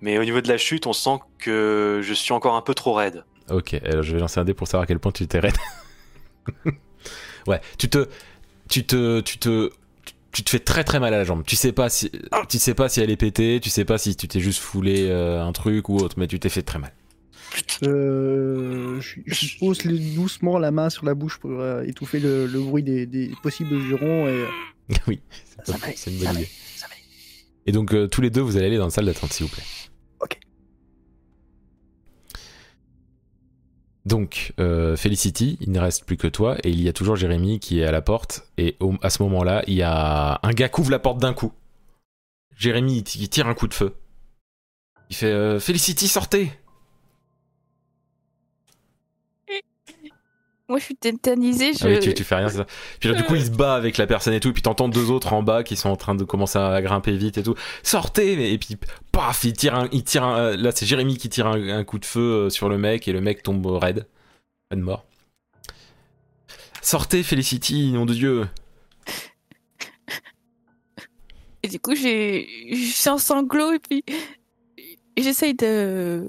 [0.00, 2.92] Mais au niveau de la chute, on sent que je suis encore un peu trop
[2.94, 3.24] raide.
[3.50, 5.56] Ok, alors je vais lancer un dé pour savoir à quel point tu t'es raide.
[7.46, 8.08] ouais, tu te,
[8.68, 9.70] tu te, tu te,
[10.32, 11.42] tu te fais très très mal à la jambe.
[11.46, 12.10] Tu sais pas si,
[12.48, 15.06] tu sais pas si elle est pétée, tu sais pas si tu t'es juste foulé
[15.08, 16.92] euh, un truc ou autre, mais tu t'es fait très mal.
[17.82, 19.78] Euh, je, je pose
[20.14, 23.80] doucement la main sur la bouche pour euh, étouffer le, le bruit des, des possibles
[23.80, 24.44] jurons et...
[25.08, 25.20] oui,
[25.64, 26.50] Ça va aller, c'est une ça bonne va idée.
[26.76, 27.02] ça va aller.
[27.66, 29.52] Et donc euh, tous les deux, vous allez aller dans la salle d'attente, s'il vous
[29.52, 29.64] plaît.
[34.08, 37.60] Donc, euh, Felicity, il ne reste plus que toi, et il y a toujours Jérémy
[37.60, 40.80] qui est à la porte, et à ce moment-là, il y a un gars qui
[40.80, 41.52] ouvre la porte d'un coup.
[42.56, 43.94] Jérémy, il tire un coup de feu.
[45.10, 46.50] Il fait euh, Felicity, sortez
[50.68, 52.66] Moi je suis tétanisée, je Ah oui, tu, tu fais rien, c'est ça.
[53.00, 54.88] Puis là, du coup, il se bat avec la personne et tout, et puis t'entends
[54.88, 57.54] deux autres en bas qui sont en train de commencer à grimper vite et tout.
[57.82, 58.76] Sortez Et puis,
[59.10, 59.88] paf, il tire un.
[59.92, 62.50] Il tire un euh, là, c'est Jérémy qui tire un, un coup de feu euh,
[62.50, 64.06] sur le mec, et le mec tombe raide.
[64.70, 65.06] Raide mort.
[66.82, 68.46] Sortez, Felicity, nom de Dieu
[71.62, 74.04] Et du coup, j'ai, je suis en sanglots et puis
[75.16, 76.28] j'essaye de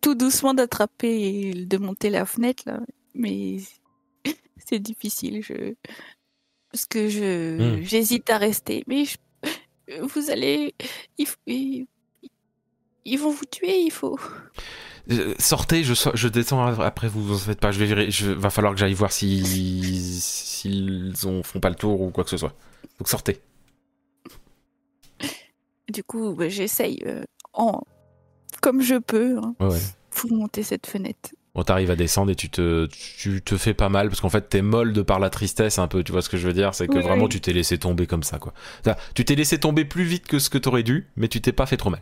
[0.00, 2.80] tout doucement d'attraper et de monter la fenêtre là,
[3.14, 3.56] mais
[4.66, 5.42] c'est difficile.
[5.42, 5.74] Je
[6.72, 7.82] parce que je Hmm.
[7.82, 9.16] j'hésite à rester, mais je-
[10.02, 10.74] vous allez,
[11.18, 11.86] il faut- ils,
[13.18, 14.18] vont vous tuer, il faut.
[15.10, 17.70] Euh, Sortez, je, so- je descends après vous, vous en faites pas.
[17.70, 19.44] Je vais je, va falloir que j'aille voir si
[20.20, 22.54] s'ils ont font pas le tour ou quoi que ce soit.
[22.98, 23.38] Donc sortez.
[25.88, 27.22] Du coup, bah, j'essaye euh,
[27.52, 27.80] en
[28.66, 29.78] comme je peux hein, Ouais,
[30.10, 31.30] pour monter cette fenêtre.
[31.54, 34.48] Bon, t'arrives à descendre et tu te, tu te fais pas mal parce qu'en fait
[34.48, 36.02] t'es molle de par la tristesse un peu.
[36.02, 36.74] Tu vois ce que je veux dire?
[36.74, 37.28] C'est que Oui, vraiment oui.
[37.30, 38.52] tu t'es laissé tomber comme ça quoi.
[39.14, 41.64] Tu t'es laissé tomber plus vite que ce que t'aurais dû, mais tu t'es pas
[41.66, 42.00] fait trop mal.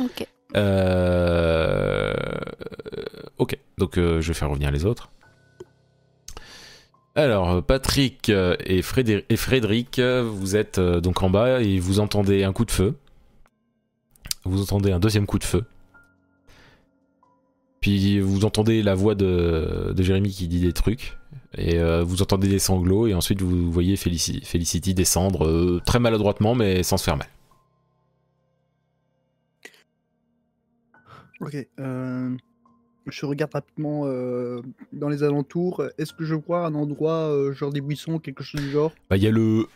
[0.00, 0.26] Ok.
[0.56, 2.12] Euh...
[3.38, 5.10] Ok, donc euh, je vais faire revenir les autres.
[7.14, 12.44] Alors, Patrick et, Frédé- et Frédéric, vous êtes euh, donc en bas et vous entendez
[12.44, 12.94] un coup de feu.
[14.46, 15.64] Vous entendez un deuxième coup de feu.
[17.80, 21.16] Puis vous entendez la voix de, de Jérémy qui dit des trucs.
[21.56, 23.06] Et euh, vous entendez des sanglots.
[23.06, 27.28] Et ensuite vous voyez Felicity descendre euh, très maladroitement, mais sans se faire mal.
[31.40, 31.54] Ok.
[31.78, 32.36] euh,
[33.06, 34.04] je regarde rapidement
[34.92, 35.84] dans les alentours.
[35.96, 38.90] Est-ce que je vois un endroit, genre des buissons, quelque chose du genre?
[39.08, 39.68] Bah, il y a le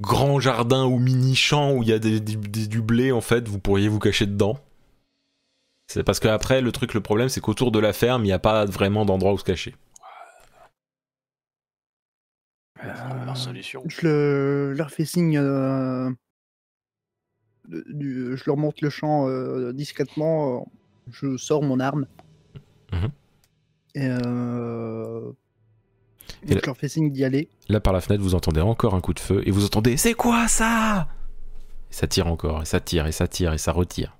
[0.00, 3.20] grand jardin ou mini champ où il y a des, des- des- du blé en
[3.20, 4.58] fait, vous pourriez vous cacher dedans.
[5.86, 8.38] C'est parce qu'après, le truc, le problème, c'est qu'autour de la ferme, il n'y a
[8.38, 9.74] pas vraiment d'endroit où se cacher.
[13.34, 13.82] Solution.
[13.88, 15.36] Je le- leur fais signe.
[15.38, 16.08] euh,
[17.68, 20.60] du- je leur montre le champ euh, discrètement.
[20.60, 22.06] euh, je sors mon arme.
[22.92, 23.10] Mhm.
[23.96, 24.08] Et,
[26.46, 27.48] Et je là- leur fais signe d'y aller.
[27.68, 30.14] Là, par la fenêtre, vous entendez encore un coup de feu et vous entendez C'est
[30.14, 31.08] quoi ça?
[31.90, 34.16] Et ça tire encore, et ça tire, et ça tire, et ça retire.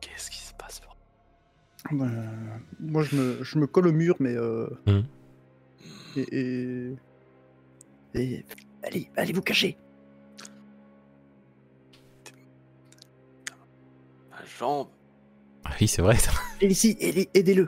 [0.00, 0.80] Qu'est-ce qui se passe?
[1.92, 1.96] Euh,
[2.80, 4.34] moi, je me, je me colle au mur, mais.
[4.36, 5.04] euh, Mhm.
[6.16, 6.94] et, et,
[8.14, 8.44] et-
[8.86, 9.78] Allez, allez vous cacher.
[14.30, 14.88] Ma jambe.
[15.64, 16.16] Ah oui, c'est vrai.
[16.60, 17.66] Et ici, aidez- aidez-le.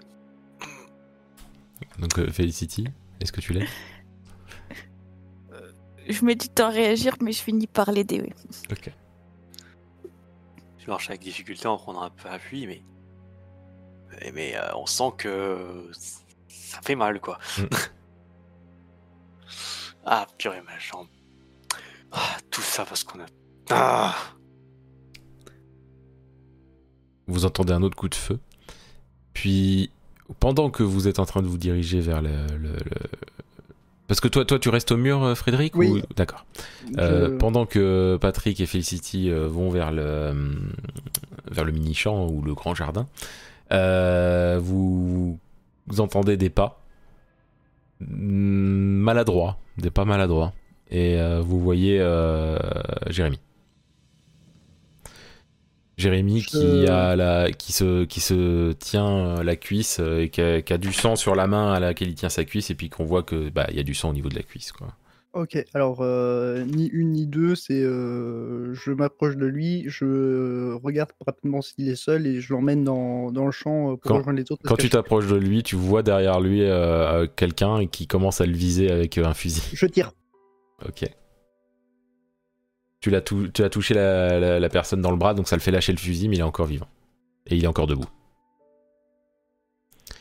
[1.98, 2.88] Donc, euh, Felicity,
[3.20, 3.68] est-ce que tu l'aides
[6.08, 8.32] Je mets du temps à réagir, mais je finis par l'aider, oui.
[8.70, 8.92] Ok.
[10.78, 12.82] Je marche avec difficulté en prenant un peu appui, mais.
[14.10, 15.90] Mais, mais, euh, on sent que.
[16.48, 17.38] Ça fait mal, quoi.
[17.58, 17.64] Mm.
[20.06, 21.08] ah, purée, ma jambe.
[22.12, 23.26] Ah, tout ça parce qu'on a.
[23.70, 24.14] Ah
[27.26, 28.38] Vous entendez un autre coup de feu.
[29.32, 29.90] Puis,
[30.40, 32.30] pendant que vous êtes en train de vous diriger vers le.
[32.60, 33.10] le- le-
[34.08, 35.88] Parce que toi, toi, tu restes au mur, euh, Frédéric Oui.
[36.04, 36.44] ou- D'accord.
[36.98, 40.32] Euh, pendant que Patrick et Felicity euh, vont vers le,
[41.50, 43.08] vers le mini-champ ou le grand jardin,
[43.72, 45.38] euh, vous,
[45.88, 46.80] vous entendez des pas
[48.00, 48.06] mm,
[49.02, 50.52] maladroits, des pas maladroits,
[50.90, 52.58] et euh, vous voyez euh,
[55.96, 56.42] Jérémy.
[56.42, 60.72] Qui, a la, qui, se, qui se tient la cuisse euh, et qui a, qui
[60.72, 63.04] a du sang sur la main à laquelle il tient sa cuisse, et puis qu'on
[63.04, 64.72] voit que bah, il y a du sang au niveau de la cuisse.
[64.72, 64.88] Quoi.
[65.32, 71.10] Ok, alors euh, ni une ni deux, c'est euh, je m'approche de lui, je regarde
[71.26, 74.38] rapidement s'il est seul et je l'emmène dans, dans le champ euh, pour Quand- rejoindre
[74.38, 74.62] les autres.
[74.64, 78.46] Quand tu t'approches de lui, tu vois derrière lui euh, euh, quelqu'un qui commence à
[78.46, 79.60] le viser avec euh, un fusil.
[79.74, 80.12] Je tire.
[80.88, 81.04] Ok.
[83.06, 85.70] Tu l'as tou- touché la, la- la personne dans le bras, donc ça le fait
[85.70, 86.88] lâcher le fusil, mais il est encore vivant.
[87.46, 88.08] Et il est encore debout.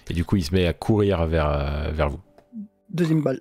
[0.07, 2.19] Et du coup, il se met à courir vers, euh, vers vous.
[2.91, 3.39] Deuxième balle.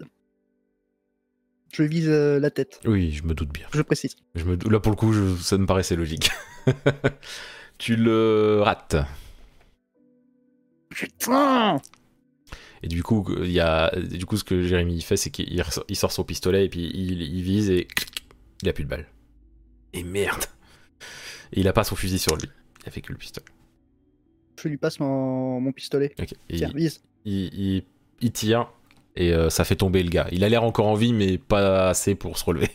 [1.74, 3.66] Je vise euh, la tête, Oui, je me doute bien.
[3.74, 4.16] je précise.
[4.34, 6.30] Je me, dou- là, pour le coup, je- ça me paraissait logique.
[7.76, 8.96] tu le rates.
[10.88, 11.82] Putain
[12.82, 15.62] Et du coup, il y a, du coup, ce que Jérémy fait, c'est qu'il
[15.96, 17.86] sort son pistolet et puis il, il vise et
[18.62, 19.06] il a plus de balles.
[19.94, 20.44] Et merde.
[21.52, 22.48] Et il a pas son fusil sur lui.
[22.82, 23.46] Il a fait que le pistolet.
[24.62, 26.12] Je lui passe mon, mon pistolet.
[26.20, 26.32] Ok.
[26.50, 27.02] Et Tiens, il, vise.
[27.24, 27.84] il- il-
[28.20, 28.70] il tire
[29.16, 30.26] et euh, ça fait tomber le gars.
[30.32, 32.70] Il a l'air encore en vie, mais pas assez pour se relever.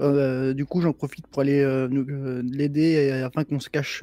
[0.00, 4.02] Euh, du coup, j'en profite pour aller euh, nous- euh, l'aider afin qu'on se cache.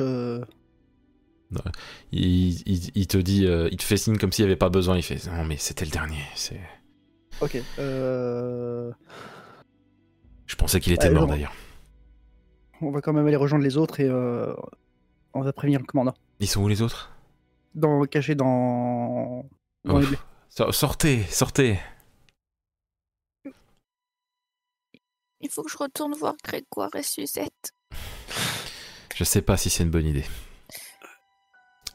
[2.11, 4.97] Il, te dit, il te fait signe comme s'il n'y avait pas besoin.
[4.97, 6.21] Il fait non, mais c'était le dernier.
[6.35, 6.59] C'est.
[7.41, 7.61] Ok.
[7.79, 8.91] Euh...
[10.47, 11.53] Je pensais qu'il était Ouais, mort d'ailleurs.
[12.81, 14.53] On va quand même aller rejoindre les autres et euh,
[15.33, 16.13] on va prévenir le commandant.
[16.39, 17.11] Ils sont où les autres?
[17.75, 19.45] Dans, caché dans.
[19.83, 20.09] dans les Oh.
[20.09, 20.17] blés.
[20.49, 21.79] So- Sortez, sortez.
[25.41, 27.71] Il faut que je retourne voir Grégoire et Suzette.
[29.15, 30.25] Je sais pas si c'est une bonne idée.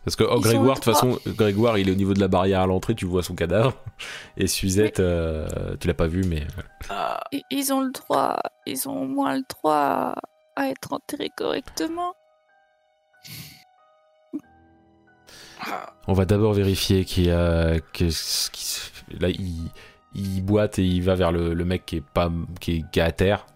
[0.05, 2.61] Parce que oh, Grégoire, de toute façon, Grégoire, il est au niveau de la barrière
[2.63, 3.75] à l'entrée, tu vois son cadavre.
[4.37, 8.37] Et Suzette, euh, tu l'as pas vu, mais euh, Ah, Ils ont le droit,
[8.67, 10.15] ils ont au moins le droit à-
[10.57, 12.15] à être enterrés correctement.
[15.65, 19.71] ah, on va d'abord vérifier qu'il y a là il,
[20.15, 22.31] il boite et il va vers le, le mec qui est pas
[22.61, 23.47] qui est, qui est à terre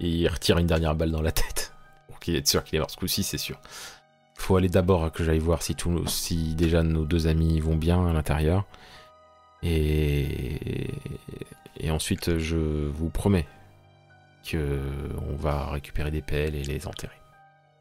[0.00, 1.74] et il retire une dernière balle dans la tête
[2.08, 2.90] pour qu'il est sûr qu'il est mort.
[2.90, 3.58] Ce coup-ci, c'est sûr.
[4.42, 8.04] Faut aller d'abord que j'aille voir si, tout, si déjà nos deux amis vont bien
[8.08, 8.64] à l'intérieur.
[9.62, 10.88] Et,
[11.78, 13.46] et ensuite, je vous promets
[14.44, 14.80] que
[15.30, 17.12] on va récupérer des pelles et les enterrer.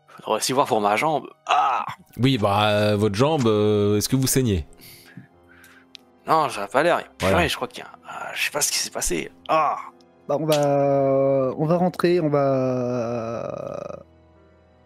[0.07, 1.27] Faudrait aussi voir pour ma jambe.
[1.47, 1.83] Ah
[2.17, 4.67] Oui, bah, euh, votre jambe, euh, est-ce que vous saignez?
[6.27, 7.01] Non, ça n'a pas l'air.
[7.21, 7.47] Voilà.
[7.47, 7.89] Je crois qu'il y a.
[8.07, 9.31] ah, je sais pas ce qui s'est passé.
[9.47, 9.77] Ah
[10.27, 14.03] Bah, on va, on va rentrer, on va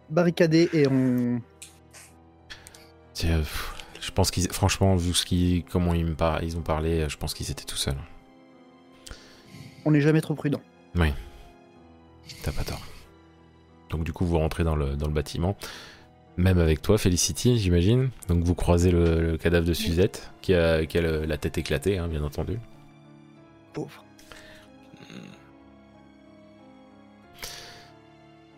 [0.09, 1.41] barricader et on.
[3.23, 3.41] Euh,
[4.01, 7.17] Je pense qu'ils, franchement, vu ce qu'ils, comment ils, me par- ils ont parlé, je
[7.17, 7.97] pense qu'ils étaient tout seuls.
[9.85, 10.61] On n'est jamais trop prudent.
[12.43, 12.81] T'as pas tort.
[13.89, 15.55] Donc du coup, vous rentrez dans le, dans le bâtiment.
[16.37, 18.09] Même avec toi, Felicity, j'imagine.
[18.27, 21.57] Donc vous croisez le, le cadavre de Suzette, qui a, qui a le- la tête
[21.57, 22.59] éclatée, hein, bien entendu.
[23.73, 24.04] Pauvre.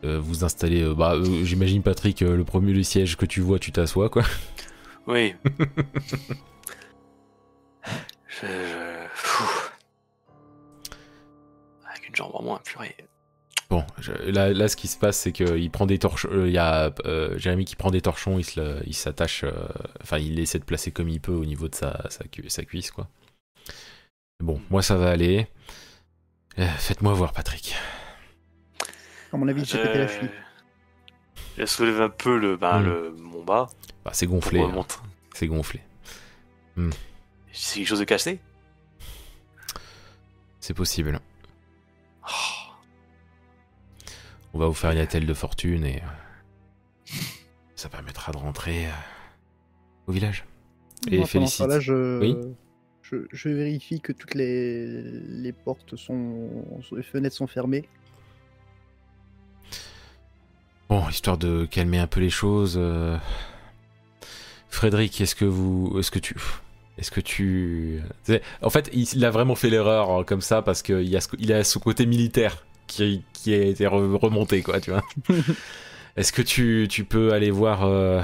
[0.04, 3.60] Vous installez, euh, bah, euh, j'imagine Patrick, euh, le premier du siège que tu vois,
[3.60, 4.24] tu t'assois, quoi.
[5.08, 5.34] Oui.
[8.42, 8.46] je.
[11.90, 12.96] Avec une jambe en moins, purée.
[13.70, 16.30] Bon, je- là, là, ce qui se passe, c'est qu'il prend des torchons.
[16.46, 19.44] Il y a euh, Jérémy qui prend des torchons, il le- s'attache.
[19.46, 19.52] euh,
[20.02, 22.64] Enfin, il essaie de placer comme il peut au niveau de sa, sa, cu- sa
[22.64, 23.08] cuisse, quoi.
[24.42, 25.48] Bon, moi, ça va aller.
[26.60, 27.76] Euh, Faites-moi voir, Patrick.
[29.34, 30.30] À mon avis, j'ai pété la cheville.
[31.58, 32.86] Je soulève un peu le, ben, Hmm.
[32.86, 33.68] le, mon bas.
[34.06, 34.62] Bah, c'est gonflé.
[34.62, 34.86] hein.
[35.34, 35.82] C'est gonflé.
[37.52, 38.40] C'est quelque chose de cassé
[40.60, 41.20] C'est possible.
[42.24, 42.30] Oh,
[44.54, 46.02] On va vous faire une attelle de fortune et.
[46.02, 47.14] euh,
[47.76, 48.92] Ça permettra de rentrer euh,
[50.08, 50.46] au village.
[51.10, 51.80] Et Moi, félicite.
[51.80, 52.20] je...
[52.20, 52.36] Oui.
[53.02, 56.50] je, je vérifie que toutes les, les portes sont.
[56.96, 57.88] les fenêtres sont fermées.
[60.90, 62.76] Bon, histoire de calmer un peu les choses.
[62.78, 63.18] euh,
[64.70, 66.36] Frédéric, est-ce que vous, est-ce que tu,
[66.98, 68.02] est-ce que tu,
[68.62, 71.52] en fait, il, a vraiment fait l'erreur hein, comme ça parce qu'il a, ce- il
[71.54, 75.04] a ce côté militaire qui, qui a été re- remonté, quoi, tu vois.
[76.16, 78.22] est-ce que tu, tu peux aller voir euh,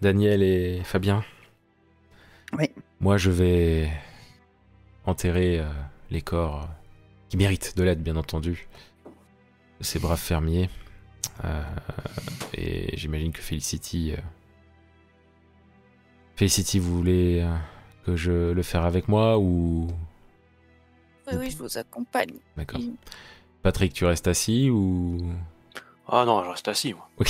[0.00, 1.24] Daniel et Fabien?
[2.58, 2.70] Oui.
[3.00, 3.90] Moi, je vais
[5.06, 5.64] enterrer euh,
[6.10, 6.68] les corps
[7.28, 8.68] qui méritent de l'aide, bien entendu,
[9.78, 10.68] de ces braves fermiers.
[11.44, 11.62] Euh,
[12.54, 14.12] et j'imagine que Felicity.
[14.12, 14.20] euh,
[16.36, 17.54] Felicity, vous voulez euh,
[18.06, 19.88] que je le fasse avec moi ou?
[21.26, 22.34] Oui, oui, je vous accompagne.
[22.56, 22.80] D'accord.
[22.80, 22.94] Oui.
[23.62, 25.18] Patrick, tu restes assis ou?
[26.08, 27.08] Ah non, je reste assis, moi.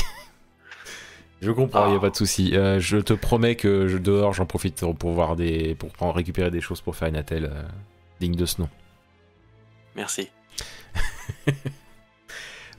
[1.42, 1.96] Je comprends, il Ah.
[1.96, 2.54] a pas de souci.
[2.54, 6.50] Euh, je te promets que je, dehors, j'en profite pour voir des, pour prendre, récupérer
[6.50, 7.62] des choses pour faire une attelle euh,
[8.20, 8.68] digne de ce nom.
[9.96, 10.28] Merci.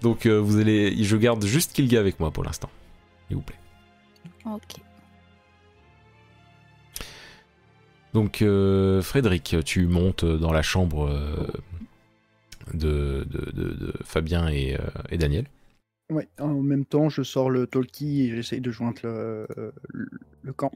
[0.01, 2.69] Donc euh, vous allez, je garde juste Kilga avec moi pour l'instant,
[3.27, 3.59] s'il vous plaît.
[4.45, 4.75] Ok.
[8.13, 11.47] Donc euh, Frédéric, tu montes dans la chambre euh,
[12.73, 14.79] de, de, de- de Fabien et, euh,
[15.09, 15.45] et Daniel.
[16.11, 16.27] Ouais.
[16.39, 19.47] En même temps, je sors le talkie et j'essaye de joindre le,
[19.93, 20.09] le,
[20.41, 20.71] le camp.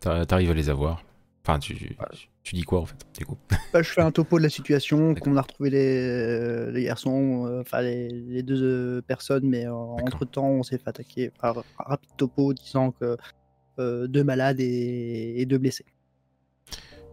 [0.00, 1.02] T'a- T'arrives à les avoir.
[1.42, 1.96] Enfin, tu, tu,
[2.42, 3.38] tu dis quoi en fait du coup?
[3.72, 7.60] Bah, je fais un topo de la situation, qu'on a retrouvé les, les garçons, euh,
[7.60, 11.62] enfin les, les deux euh, personnes, mais entre temps on s'est fait attaquer par un
[11.78, 13.16] rapide topo disant que
[13.78, 15.86] euh, deux malades et, et deux blessés.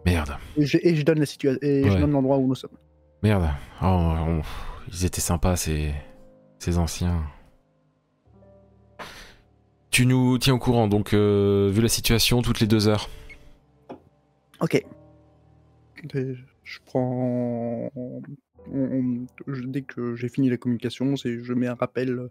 [0.06, 2.00] Merde, Et je, et je donne la situation et je Ouais.
[2.00, 2.72] donne l'endroit où nous sommes.
[3.24, 3.50] merde.
[3.82, 4.42] Oh, on-
[4.90, 5.94] ils étaient sympas ces,
[6.60, 7.24] ces anciens.
[9.92, 13.10] Tu nous tiens au courant, donc euh, vu la situation, toutes les deux heures?
[14.60, 14.76] Ok.
[14.76, 17.92] Et je prends.
[19.68, 22.30] dès que j'ai fini la communication, c'est je mets un rappel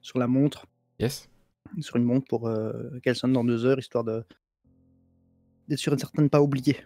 [0.00, 0.66] sur la montre,
[1.00, 1.28] Yes
[1.80, 4.24] sur une montre pour euh, qu'elle sonne dans deux heures, histoire de
[5.68, 6.76] d'être sûr et certain de ne pas oublier.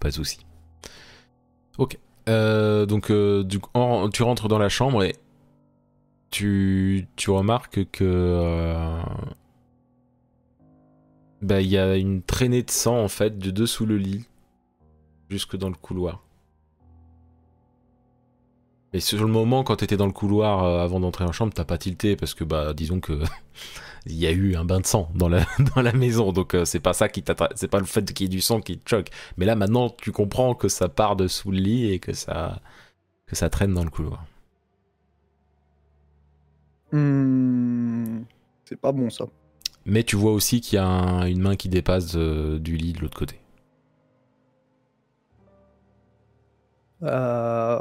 [0.00, 0.46] Pas de souci.
[1.78, 1.98] Ok.
[2.28, 5.14] Euh, donc, euh, du coup, en- tu rentres dans la chambre et
[6.30, 8.00] tu, tu remarques que.
[11.42, 14.24] Bah, il y a une traînée de sang en fait de dessous le lit
[15.28, 16.22] jusque dans le couloir.
[18.94, 21.64] Et sur le moment, quand t'étais dans le couloir euh, avant d'entrer en chambre, t'as
[21.64, 23.22] pas tilté parce que, bah, disons que
[24.06, 25.46] il y a eu un bain de sang dans la,
[25.94, 27.24] maison, donc euh, c'est pas ça qui
[27.54, 29.08] c'est pas le fait qu'il y ait du sang qui te choque.
[29.38, 32.60] Mais là, maintenant, tu comprends que ça part de sous le lit et que ça,
[33.26, 34.24] que ça traîne dans le couloir.
[36.92, 38.24] Hmm,
[38.66, 39.24] c'est pas bon ça.
[39.86, 42.92] Mais tu vois aussi qu'il y a un- une main qui dépasse euh, du lit
[42.92, 43.38] de l'autre côté.
[47.02, 47.80] Euh,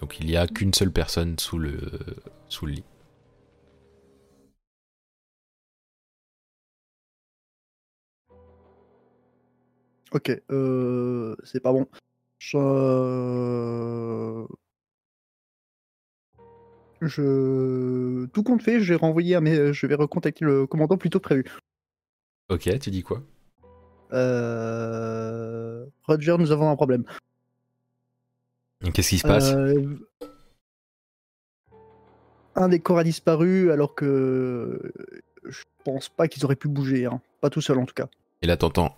[0.00, 1.78] Donc il y a qu'une seule personne sous le,
[2.48, 2.84] sous le lit.
[10.12, 11.86] Ok, euh, c'est pas bon.
[12.38, 12.56] Je...
[17.00, 18.26] je...
[18.26, 19.72] Tout compte fait, je vais renvoyer à mes...
[19.72, 21.44] je vais recontacter le commandant plus tôt que prévu.
[22.48, 23.22] Ok, tu dis quoi?
[24.12, 25.84] Euh...
[26.04, 27.04] Roger, nous avons un problème.
[28.94, 29.52] Qu'est-ce qui se passe?
[29.52, 29.98] Euh,
[32.54, 34.92] Un des corps a disparu alors que
[35.44, 37.20] je pense pas qu'ils auraient pu bouger, hein.
[37.40, 38.08] pas tout seul en tout cas.
[38.42, 38.96] Et là t'entends.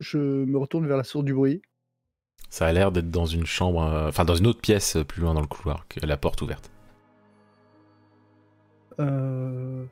[0.00, 1.62] Je me retourne vers la source du bruit.
[2.56, 5.20] Ça a l'air d'être dans une chambre, euh, enfin dans une autre pièce euh, plus
[5.20, 6.70] loin dans le couloir que la porte ouverte.
[8.98, 9.84] Euh,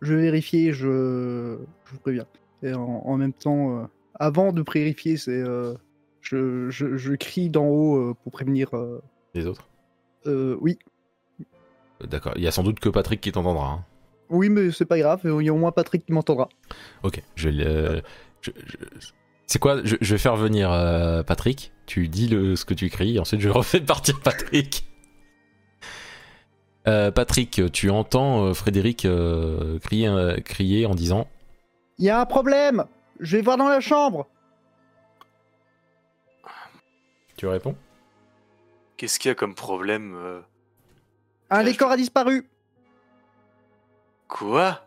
[0.00, 2.26] Je vais vérifier, je, je vous préviens.
[2.64, 3.84] Et en, en même temps, euh,
[4.18, 5.74] avant de vérifier, c'est euh,
[6.20, 8.70] je, je, je crie d'en haut pour prévenir.
[9.34, 9.68] Les autres?
[10.26, 10.78] euh, oui,
[12.00, 12.32] D'accord.
[12.34, 13.68] Il y a sans doute que Patrick qui t'entendra.
[13.70, 13.84] hein.
[14.30, 15.20] oui, mais c'est pas grave.
[15.24, 16.48] Il y a au moins Patrick qui m'entendra.
[17.04, 17.22] Ok.
[17.36, 18.02] Je le-
[18.40, 18.50] je-
[19.46, 21.72] C'est quoi je, je vais faire venir euh, Patrick.
[21.86, 23.18] Tu dis le, ce que tu cries.
[23.18, 24.86] Ensuite, je refais partir Patrick.
[26.86, 31.28] Euh, Patrick, tu entends euh, Frédéric euh, crier, euh, crier en disant
[31.98, 32.84] Il y a un problème.
[33.20, 34.26] Je vais voir dans la chambre.
[37.36, 37.76] Tu réponds?
[38.96, 40.40] Qu'est-ce qu'il y a comme problème euh?
[41.50, 42.48] Un Là, je- corps a disparu.
[44.28, 44.80] Quoi?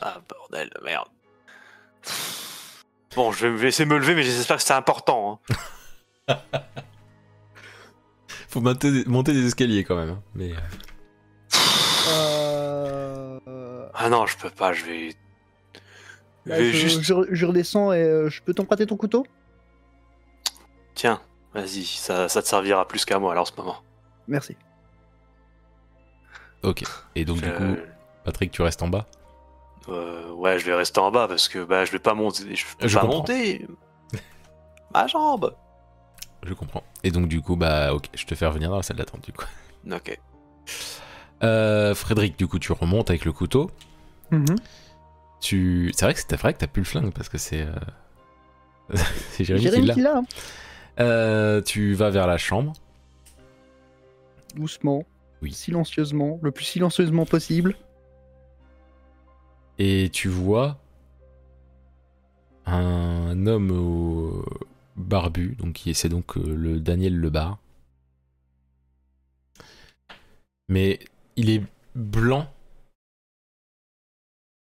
[0.00, 1.08] Ah bordel, merde.
[3.16, 5.40] Bon, je vais me laisser me lever, mais j'espère que c'est important.
[6.28, 6.36] hein.
[8.48, 10.10] Faut monter, monter des escaliers quand même.
[10.10, 10.22] hein.
[10.34, 10.52] Mais
[12.08, 13.88] euh, Euh...
[13.94, 15.10] Ah non, je peux pas, je vais.
[16.46, 17.02] Je bah, vais je, juste.
[17.02, 19.26] je- je redescends et euh, je peux t'emprunter ton couteau?
[20.94, 21.20] Tiens,
[21.54, 23.82] vas-y, ça, ça te servira plus qu'à moi alors en ce moment.
[24.28, 24.56] Merci.
[26.62, 26.82] ok.
[27.14, 27.76] Et donc du coup,
[28.24, 29.06] Patrick, tu restes en bas?
[29.88, 32.44] Euh, ouais, je vais rester en bas parce que bah, je vais pas monter.
[32.54, 33.18] Je Je pas comprends.
[33.18, 33.66] monter.
[34.94, 35.54] Ma jambe.
[36.44, 36.82] Je comprends.
[37.04, 39.32] Et donc du coup, bah ok, je te fais revenir dans la salle d'attente du
[39.32, 39.44] coup.
[39.90, 40.18] Ok.
[41.42, 43.70] Euh, Frédéric, du coup, tu remontes avec le couteau.
[44.30, 44.56] Mhm.
[45.40, 47.72] Tu, c'est vrai que c'est vrai que t'as plus le flingue parce que c'est euh,
[49.30, 49.94] c'est Jérémy, Jérémy qui l'a.
[49.94, 50.16] qui l'a.
[50.18, 50.24] hein.
[51.00, 52.74] Euh, tu vas vers la chambre.
[54.54, 55.04] Doucement.
[55.42, 55.52] Oui.
[55.52, 56.38] Silencieusement.
[56.42, 57.74] Le plus silencieusement possible.
[59.82, 60.78] Et tu vois
[62.66, 64.44] un homme
[64.94, 67.58] barbu, donc c'est donc euh, le Daniel Lebar.
[70.68, 70.98] Mais
[71.36, 71.62] il est
[71.94, 72.46] blanc.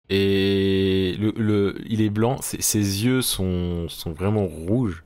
[0.09, 5.03] Et le, il est blanc, ses, yeux sont, vraiment rouges.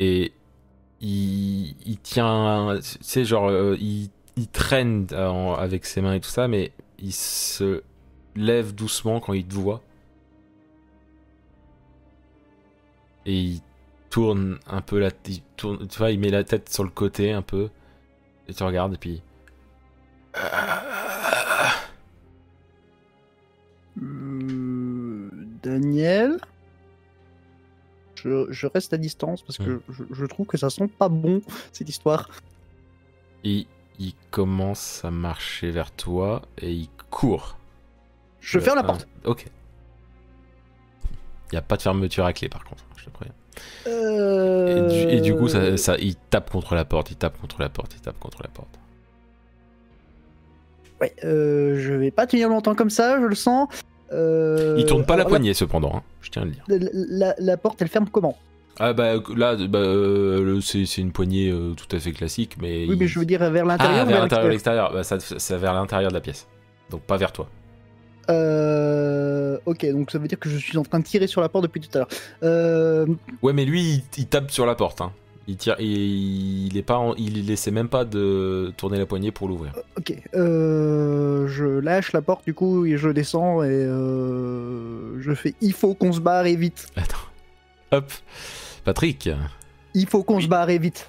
[0.00, 0.32] Et
[1.02, 4.08] il, tient, tu sais, genre, euh, il,
[4.52, 7.82] traîne en- avec ses mains et tout ça, mais il se
[8.36, 9.82] lève doucement quand il te voit.
[13.24, 13.60] Et il
[14.10, 17.32] tourne un peu la il tourne, tu vois, il met la tête sur le côté
[17.32, 17.70] un peu.
[18.48, 19.22] Et tu regardes et puis.
[23.98, 25.28] Euh,
[25.62, 26.38] Daniel.
[28.14, 31.42] Je, je reste à distance parce que je, je trouve que ça sent pas bon
[31.72, 32.30] cette histoire.
[33.44, 33.66] Et
[33.98, 37.58] il commence à marcher vers toi et il court.
[38.46, 39.08] Je ferme la Ah, porte.
[39.24, 39.46] ok.
[41.50, 43.34] Il n'y a pas de fermeture à clé par contre, je te préviens.
[43.86, 47.40] Et, Euh, du, et du coup, ça, ça- il tape contre la porte, il tape
[47.40, 48.78] contre la porte, il tape contre la porte.
[51.00, 53.68] Ouais, euh, je vais pas tenir longtemps comme ça, je le sens.
[54.12, 56.64] Euh, Il tourne pas la poignée cependant, hein, je tiens à le dire.
[56.68, 56.78] La,
[57.08, 58.36] la- la porte, elle ferme comment?
[58.78, 62.84] Ah bah là, bah, euh, c'est une poignée euh, tout à fait classique, mais.
[62.86, 64.00] Oui, il- mais je veux dire vers l'intérieur.
[64.02, 64.92] Ah, vers l'intérieur, l'extérieur?
[64.92, 66.46] Bah, ça, c'est vers l'intérieur de la pièce.
[66.90, 67.48] Donc pas vers toi.
[68.30, 71.48] Euh, ok, donc ça veut dire que je suis en train de tirer sur la
[71.48, 72.08] porte depuis tout à l'heure.
[72.42, 73.06] Euh,
[73.42, 75.00] Ouais, mais lui, il, il tape sur la porte.
[75.00, 75.12] Hein.
[75.48, 79.30] Il tire, il, il est pas, en- il essaie même pas de tourner la poignée
[79.30, 79.72] pour l'ouvrir.
[79.96, 85.54] ok, euh, je lâche la porte du coup et je descends et euh, je fais
[85.60, 86.88] il faut qu'on se barre et vite.
[86.96, 87.16] Attends.
[87.92, 88.12] Hop.
[88.84, 89.30] Patrick.
[89.94, 90.42] Il faut qu'on Oui.
[90.42, 91.08] se barre et vite.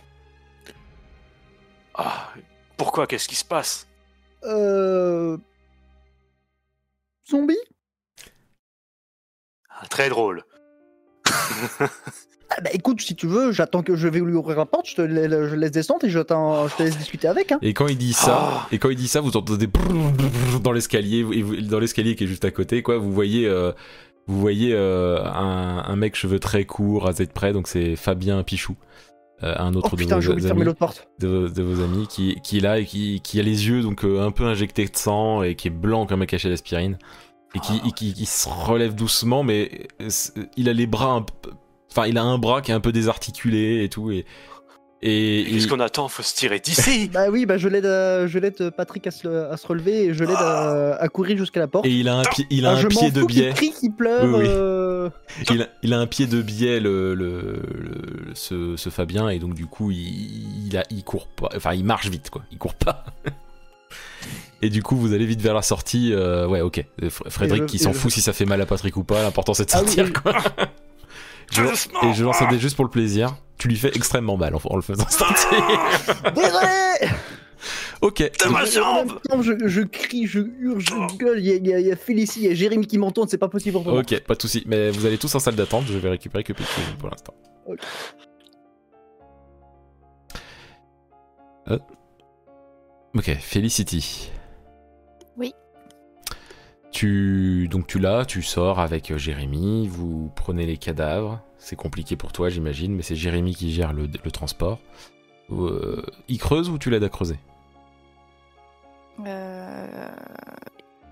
[1.96, 2.30] Ah,
[2.78, 3.08] pourquoi?
[3.08, 3.88] Qu'est-ce qui se passe?
[4.44, 5.38] Euh...
[7.30, 7.56] Zombie?
[9.70, 10.44] Ah, Très drôle.
[11.80, 14.96] ah bah écoute, si tu veux, j'attends que je vais lui ouvrir la porte, je
[14.96, 17.52] te la- je laisse descendre et je te laisse discuter avec.
[17.52, 17.60] Hein.
[17.62, 18.68] Et quand il dit ça, Ah.
[18.72, 19.68] et quand il dit ça, vous entendez
[20.64, 21.26] dans l'escalier,
[21.64, 22.98] dans l'escalier qui est juste à côté, quoi.
[22.98, 23.72] Vous voyez euh,
[24.28, 28.42] vous voyez euh, un, un mec cheveux très courts, rasé de près, donc c'est Fabien
[28.44, 28.76] Pichou,
[29.44, 31.08] euh, un autre Oh de, putain, vos amis, l'autre porte.
[31.20, 34.04] de, de vos amis, qui, qui est là et qui, qui a les yeux donc
[34.04, 36.98] euh, un peu injectés de sang et qui est blanc comme un cachet d'aspirine.
[37.56, 40.10] Et qui, et qui, qui se relève doucement, mais euh,
[40.58, 41.52] il a les bras un peu,
[41.90, 44.26] enfin il a un bras qui est un peu désarticulé et tout et
[45.02, 46.08] et, Qu'est-ce qu'on attend?
[46.08, 47.84] Faut se tirer d'ici Bah oui, bah je l'aide,
[48.28, 51.60] je l'aide Patrick à se, à se relever et je l'aide à, à courir jusqu'à
[51.60, 51.86] la porte.
[51.86, 53.52] et il a un pied, il a Ah, un pied de biais.
[53.54, 54.24] crie, qu'il pleure.
[54.26, 54.46] Oui, oui.
[54.48, 55.10] euh,
[55.52, 59.38] il, a, il a un pied de biais, le, le, le- ce, ce Fabien, et
[59.40, 61.50] donc du coup, il, il, a, il court pas.
[61.56, 62.42] Enfin, il marche vite, quoi.
[62.52, 63.06] Il court pas.
[64.64, 66.12] et du coup, vous allez vite vers la sortie.
[66.14, 66.84] euh, ouais, ok.
[67.04, 69.22] Fr- Frédéric, je- qui s'en je- fout si ça fait mal à Patrick ou pas,
[69.22, 70.14] l'important c'est de Ah oui, sortir, oui.
[70.14, 70.34] quoi.
[71.52, 73.36] Je- et je lance un dé juste pour le plaisir.
[73.58, 75.06] Tu lui fais extrêmement mal en, en le faisant.
[76.36, 77.12] Désolé
[78.02, 78.32] ok.
[78.38, 81.40] Temps, je, je crie, je hurle, je gueule.
[81.40, 83.74] Il y a, il y Félicie, il y a Jérémy qui m'entendent, c'est pas possible
[83.74, 84.00] pour moi.
[84.00, 84.64] Ok, pas de soucis.
[84.68, 85.86] Mais vous allez tous en salle d'attente.
[85.88, 87.34] Je vais récupérer que Pichou pour l'instant.
[87.66, 87.80] Ok.
[91.70, 91.80] Euh.
[93.16, 94.30] Ok, Felicity.
[96.98, 101.40] Tu donc tu l'as, tu sors avec euh, Jérémy, vous prenez les cadavres.
[101.60, 104.80] C'est compliqué pour toi, j'imagine, mais c'est Jérémy qui gère le, le transport.
[105.52, 107.38] Euh, il creuse ou tu l'aides à creuser?
[109.28, 110.10] Euh...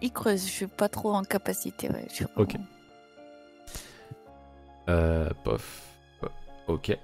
[0.01, 1.87] Il creuse, je suis pas trop en capacité.
[1.89, 2.07] Ouais.
[2.09, 2.55] Je suis Ok.
[4.89, 5.83] Euh, pof.
[6.67, 6.97] Ok.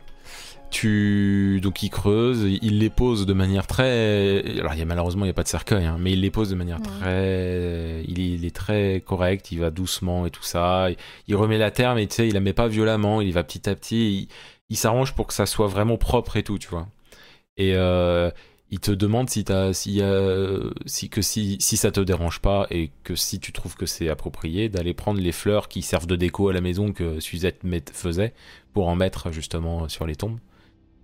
[0.71, 4.43] Tu donc il creuse, il les pose de manière très.
[4.57, 6.31] Alors il y a malheureusement il y a pas de cercueil, hein, mais il les
[6.31, 8.03] pose de manière très.
[8.07, 10.89] Il est, il est très correct, il va doucement et tout ça.
[10.89, 10.95] Il,
[11.27, 13.43] il remet la terre, mais tu sais il la met pas violemment, il y va
[13.43, 14.21] petit à petit.
[14.21, 14.27] Il,
[14.69, 16.87] il s'arrange pour que ça soit vraiment propre et tout, tu vois.
[17.57, 18.31] Et euh,
[18.69, 22.67] il te demande si t'as, si, euh, si que si, si ça te dérange pas
[22.71, 26.15] et que si tu trouves que c'est approprié, d'aller prendre les fleurs qui servent de
[26.15, 27.59] déco à la maison que Suzette
[27.91, 28.33] faisait
[28.73, 30.39] pour en mettre justement sur les tombes.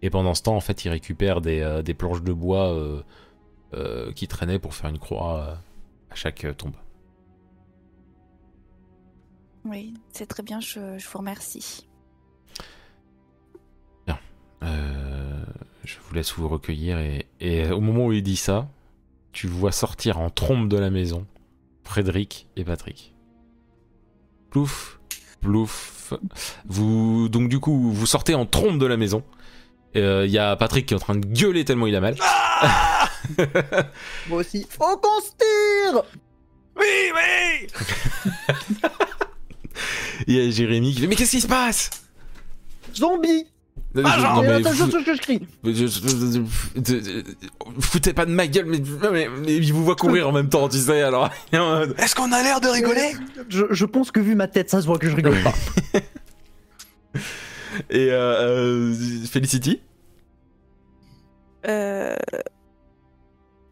[0.01, 3.01] Et pendant ce temps, en fait, il récupère des, euh, des planches de bois euh,
[3.73, 5.57] euh, qui traînaient pour faire une croix
[6.09, 6.75] à chaque tombe.
[9.65, 11.87] Oui, c'est très bien, je, je vous remercie.
[14.63, 15.43] Euh,
[15.83, 18.67] je vous laisse vous recueillir et, et au moment où il dit ça,
[19.31, 21.27] tu vois sortir en trombe de la maison
[21.83, 23.13] Frédéric et Patrick.
[24.49, 24.99] Plouf,
[25.41, 26.13] plouf.
[26.65, 29.23] Vous donc du coup vous sortez en trombe de la maison.
[29.97, 32.15] Euh, Il y a Patrick qui est en train de gueuler tellement il a mal.
[32.21, 33.09] Ah
[34.29, 34.65] Moi aussi.
[34.69, 36.03] Faut qu'on se tire
[36.77, 37.67] Oui, oui
[40.27, 41.89] Il y a Jérémy qui fait mais qu'est-ce qui se passe?
[42.95, 43.45] Zombie
[43.93, 45.47] Non, Ah, je- genre, non, C'est mais vous- chose que je crie.
[45.63, 46.43] je-
[47.79, 48.81] foutez pas de ma gueule mais,
[49.11, 51.29] mais, mais il vous voit courir en même temps tu sais alors
[51.97, 53.13] Est-ce qu'on a l'air de rigoler?
[53.49, 55.53] Je, je pense que vu ma tête, ça se voit que je rigole pas.
[57.89, 59.81] et euh, euh, Felicity?
[61.65, 62.15] Euh...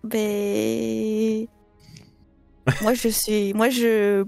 [0.03, 1.47] Ben...
[2.81, 3.53] moi, je suis...
[3.53, 4.25] Moi, je...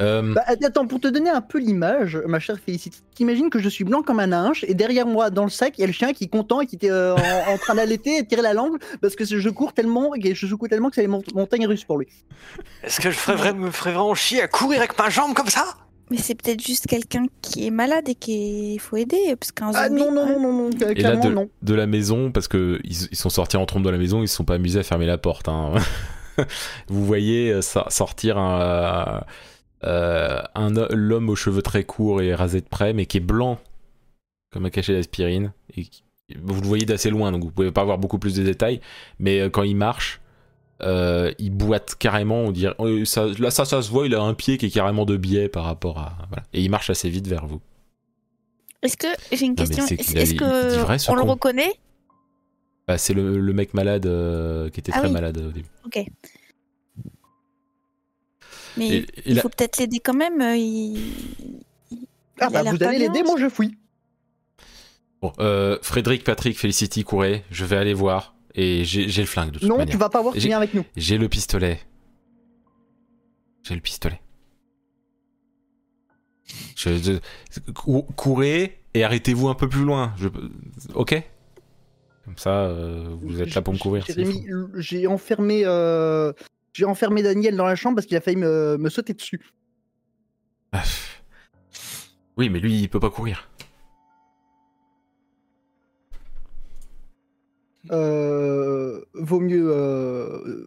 [0.00, 3.68] Euh, Bah, attends, pour te donner un peu l'image, ma chère Félicité, t'imagines que je
[3.68, 5.92] suis blanc comme un linge et derrière moi, dans le sac, il y a le
[5.92, 8.42] chien qui est content et qui était euh, en, en train d'allaiter et de tirer
[8.42, 11.22] la langue parce que je cours tellement, et je secoue tellement que c'est les mont-
[11.34, 12.08] montagnes russes pour lui.
[12.82, 15.76] Est-ce que je ferais me ferais vraiment chier à courir avec ma jambe comme ça?
[16.10, 19.88] Mais c'est peut-être juste quelqu'un qui est malade et qu'il faut aider, parce qu'un Ah
[19.88, 20.00] zombie...
[20.02, 21.48] non, non, non, non, non, Et là, de, non.
[21.62, 24.28] de la maison, parce que ils, ils sont sortis en trombe de la maison, ils
[24.28, 25.48] se sont pas amusés à fermer la porte.
[25.48, 25.72] hein.
[26.88, 29.24] Vous voyez euh, ça- sortir un,
[29.84, 33.58] euh, un l'homme aux cheveux très courts et rasé de près, mais qui est blanc,
[34.52, 35.52] comme un cachet d'aspirine.
[35.76, 36.02] Et qui-
[36.42, 38.80] vous le voyez d'assez loin, donc vous pouvez pas voir beaucoup plus de détails.
[39.18, 40.20] Mais euh, quand il marche,
[40.82, 42.40] euh, il boite carrément.
[42.40, 44.06] On dirait, euh, ça, là, ça, ça se voit.
[44.06, 46.16] Il a un pied qui est carrément de biais par rapport à.
[46.28, 46.42] Voilà.
[46.52, 47.60] Et il marche assez vite vers vous.
[48.82, 49.06] Est-ce que...
[49.32, 49.84] J'ai une question.
[49.86, 51.26] Est-ce est-ce il- que il vrai, le con.
[51.26, 51.72] reconnaît?
[52.86, 55.14] Bah, c'est le, le mec malade euh, qui était Ah très oui.
[55.14, 55.68] malade au début.
[55.84, 56.04] Ok.
[58.76, 60.40] Mais Et- et il faut peut-être l'aider quand même.
[60.40, 60.98] euh, Il...
[62.38, 63.74] Ah il bah vous allez l'aider, moi je fouille.
[65.22, 68.35] Bon, euh, Frédéric, Patrick, Felicity, courez, je vais aller voir.
[68.58, 69.92] Et j'ai le flingue de toute Non, manière.
[69.92, 70.84] tu vas pas voir, tu viens avec nous.
[70.96, 71.78] J'ai le pistolet.
[73.62, 74.20] J'ai le pistolet.
[76.76, 80.14] Je, je- cou- courez et arrêtez-vous un peu plus loin.
[80.16, 80.28] Je,
[80.94, 81.22] ok?
[82.24, 83.94] Comme ça, euh, vous êtes là pour me faut.
[84.76, 86.32] j'ai enfermé, euh,
[86.72, 89.40] j'ai enfermé Daniel dans la chambre parce qu'il a failli me, me sauter dessus.
[92.36, 93.48] Oui, mais lui, il peut pas courir.
[97.90, 99.70] Vaut mieux.
[99.72, 100.66] euh,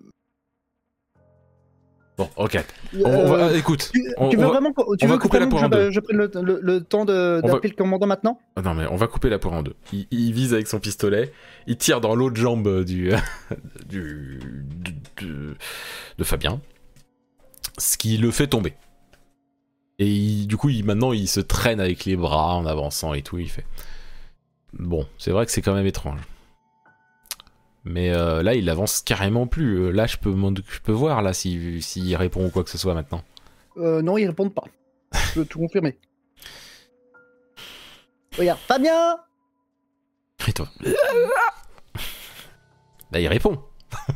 [2.17, 2.61] Bon, ok.
[2.95, 5.47] On- on va- Euh, écoute, Tu, on- tu on veux vraiment, tu veux couper la
[5.47, 5.89] poire en deux.
[5.89, 8.37] je prenne le, le- le temps va- d'appeler le commandant maintenant?
[8.57, 9.73] Ah Non mais on va couper la poire en deux.
[9.93, 11.31] Il, il vise avec son pistolet,
[11.65, 13.13] il tire dans l'autre jambe du,
[13.87, 15.53] du, du- du-
[16.17, 16.59] de Fabien,
[17.77, 18.73] ce qui le fait tomber.
[19.97, 23.21] Et il- du coup, il, maintenant, il se traîne avec les bras en avançant et
[23.21, 23.37] tout.
[23.39, 23.65] Il fait.
[24.73, 26.19] Bon, c'est vrai que c'est quand même étrange.
[27.85, 29.79] Mais euh, là, il avance carrément plus.
[29.79, 32.77] Euh, Là, je peux, je peux voir là s'il s'il répond ou quoi que ce
[32.77, 33.23] soit maintenant.
[33.77, 34.65] euh, Non, ils répondent pas.
[35.13, 35.97] Je peux tout confirmer.
[38.37, 39.17] Regarde, Fabien
[40.47, 40.69] Et toi
[43.11, 43.61] Là, il répond.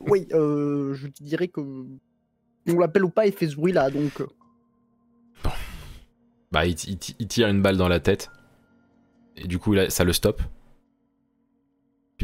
[0.00, 1.60] Oui, euh, je te dirais que.
[1.60, 4.20] On l'appelle ou pas, il fait ce bruit-là, donc.
[4.20, 4.26] euh,
[6.50, 8.30] Bah, il, il- il tire une balle dans la tête.
[9.36, 10.42] Et du coup, là, ça le stoppe.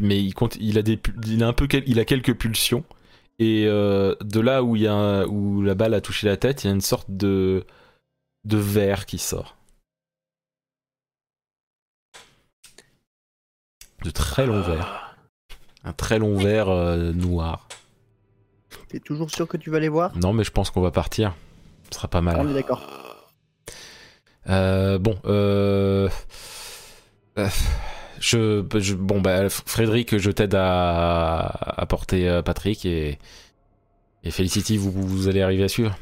[0.00, 2.34] Mais il, compte, il, a des, pu- il, a un peu, quel- il a quelques
[2.34, 2.84] pulsions.
[3.38, 6.64] Et euh, de là où, il y a où la balle a touché la tête,
[6.64, 7.64] il y a une sorte de,
[8.44, 9.56] de verre qui sort.
[14.04, 15.16] De très long verre.
[15.84, 17.68] Un très long verre euh, noir.
[18.88, 20.16] T'es toujours sûr que tu vas les voir?
[20.16, 21.34] Non, mais je pense qu'on va partir.
[21.90, 22.36] Ce sera pas mal.
[22.38, 22.82] On est d'accord.
[24.48, 26.08] Euh, bon, euh...
[28.22, 33.18] je, je- bon bah Frédéric, je t'aide à, à porter euh, Patrick et
[34.24, 35.98] et Felicity, vous, vous allez arriver à suivre.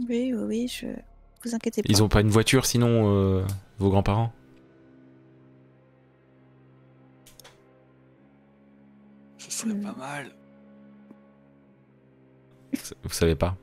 [0.00, 0.86] Oui, oui, oui, je.
[1.44, 1.88] Vous inquiétez pas.
[1.88, 3.46] Ils ont pas une voiture sinon euh,
[3.78, 4.32] vos grands-parents?
[9.38, 10.30] Ce serait pas mal.
[13.02, 13.56] Vous savez pas?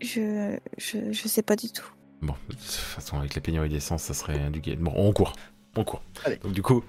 [0.00, 1.90] Je, je, je sais pas du tout.
[2.22, 5.32] Bon, de toute façon avec les pénuries d'essence, ça serait du Bon, on court,
[5.78, 6.02] on court.
[6.24, 6.36] Allez.
[6.36, 6.82] Donc du coup,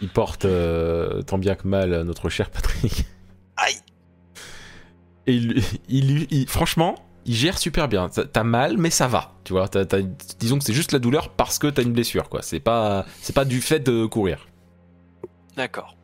[0.00, 3.04] il porte euh, tant bien que mal notre cher Patrick.
[3.56, 3.76] Aïe.
[5.26, 6.94] Et il, il- il- franchement,
[7.26, 8.08] il gère super bien.
[8.08, 9.34] T'as- mal, mais ça va.
[9.44, 9.68] Tu vois,
[10.38, 12.40] disons que c'est juste la douleur parce que t'as une blessure, quoi.
[12.42, 14.46] C'est pas, c'est pas du fait de courir.
[15.56, 15.96] D'accord.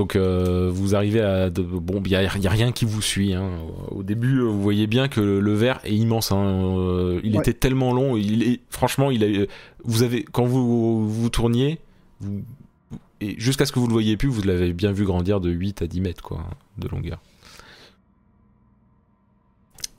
[0.00, 3.02] Donc euh, vous arrivez à de, bon, il y a, y a rien qui vous
[3.02, 3.34] suit.
[3.34, 3.50] hein.
[3.90, 6.32] Au début, euh, vous voyez bien que le, le verre est immense.
[6.32, 6.38] hein.
[6.78, 7.40] Euh, il Ouais.
[7.40, 8.16] était tellement long.
[8.16, 9.44] Il est, franchement, il a,
[9.84, 11.80] vous avez quand vous vous tourniez,
[12.20, 12.42] vous-
[13.20, 15.82] et jusqu'à ce que vous le voyez plus, vous l'avez bien vu grandir de 8
[15.82, 16.46] à 10 mètres quoi,
[16.78, 17.20] de longueur.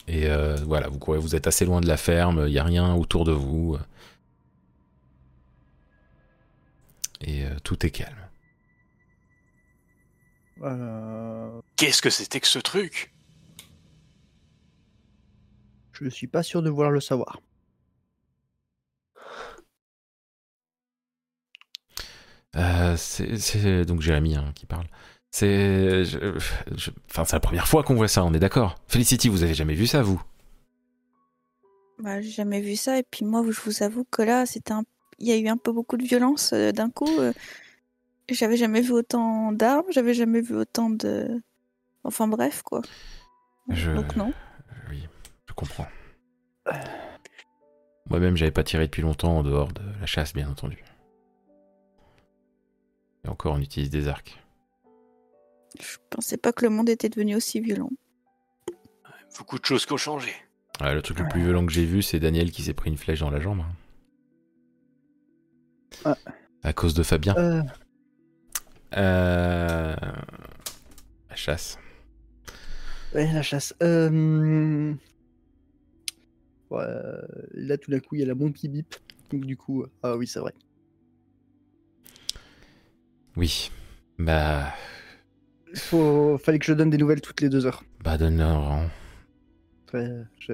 [0.08, 2.46] Et euh, voilà, vous courez, vous êtes assez loin de la ferme.
[2.48, 3.76] Il y a rien autour de vous.
[7.20, 8.16] Et euh, tout est calme.
[10.62, 13.12] Euh, Qu'est-ce que c'était que ce truc?
[15.92, 17.40] je suis pas sûr de vouloir le savoir.
[22.56, 24.86] Euh, c'est c'est donc Jérémy hein, qui parle.
[25.30, 26.38] C'est, je-
[26.76, 28.24] je- enfin, c'est la première fois qu'on voit ça.
[28.24, 28.76] On est d'accord.
[28.88, 30.22] Felicity, vous avez jamais vu ça, vous?
[31.98, 32.98] Bah, j'ai jamais vu ça.
[32.98, 34.82] Et puis moi, je vous avoue que là, c'était un...
[35.18, 37.20] il y a eu un peu beaucoup de violence euh, d'un coup.
[37.20, 37.32] euh.
[38.30, 41.42] J'avais jamais vu autant d'armes, j'avais jamais vu autant de.
[42.04, 42.80] Enfin bref, quoi.
[43.68, 44.32] Je- Donc non.
[44.90, 45.06] Oui,
[45.48, 45.86] je comprends.
[48.08, 50.82] Moi-même, j'avais pas tiré depuis longtemps en dehors de la chasse, bien entendu.
[53.24, 54.38] Et encore, on utilise des arcs.
[55.80, 57.90] Je pensais pas que le monde était devenu aussi violent.
[59.38, 60.32] Beaucoup de choses qui ont changé.
[60.80, 62.98] Ouais, le truc le plus violent que j'ai vu, c'est Daniel qui s'est pris une
[62.98, 63.60] flèche dans la jambe.
[63.60, 63.72] hein.
[66.04, 66.16] Ah.
[66.62, 67.34] À cause de Fabien.
[67.36, 67.62] Euh,
[68.96, 69.94] Euh...
[71.30, 71.78] La chasse.
[73.14, 73.74] ouais, la chasse.
[73.82, 74.92] Euh...
[76.70, 76.84] Ouais,
[77.52, 78.94] là, tout d'un coup, il y a la bombe qui bip.
[79.30, 80.52] Donc, du coup, euh, ah oui, c'est vrai.
[83.36, 83.70] Oui.
[84.18, 84.72] Bah...
[85.74, 86.36] Faut...
[86.38, 87.82] Fallait que je donne des nouvelles toutes les deux heures.
[88.04, 88.70] Bah, donne-leur.
[88.72, 88.90] hein.
[89.94, 90.52] Ouais, je...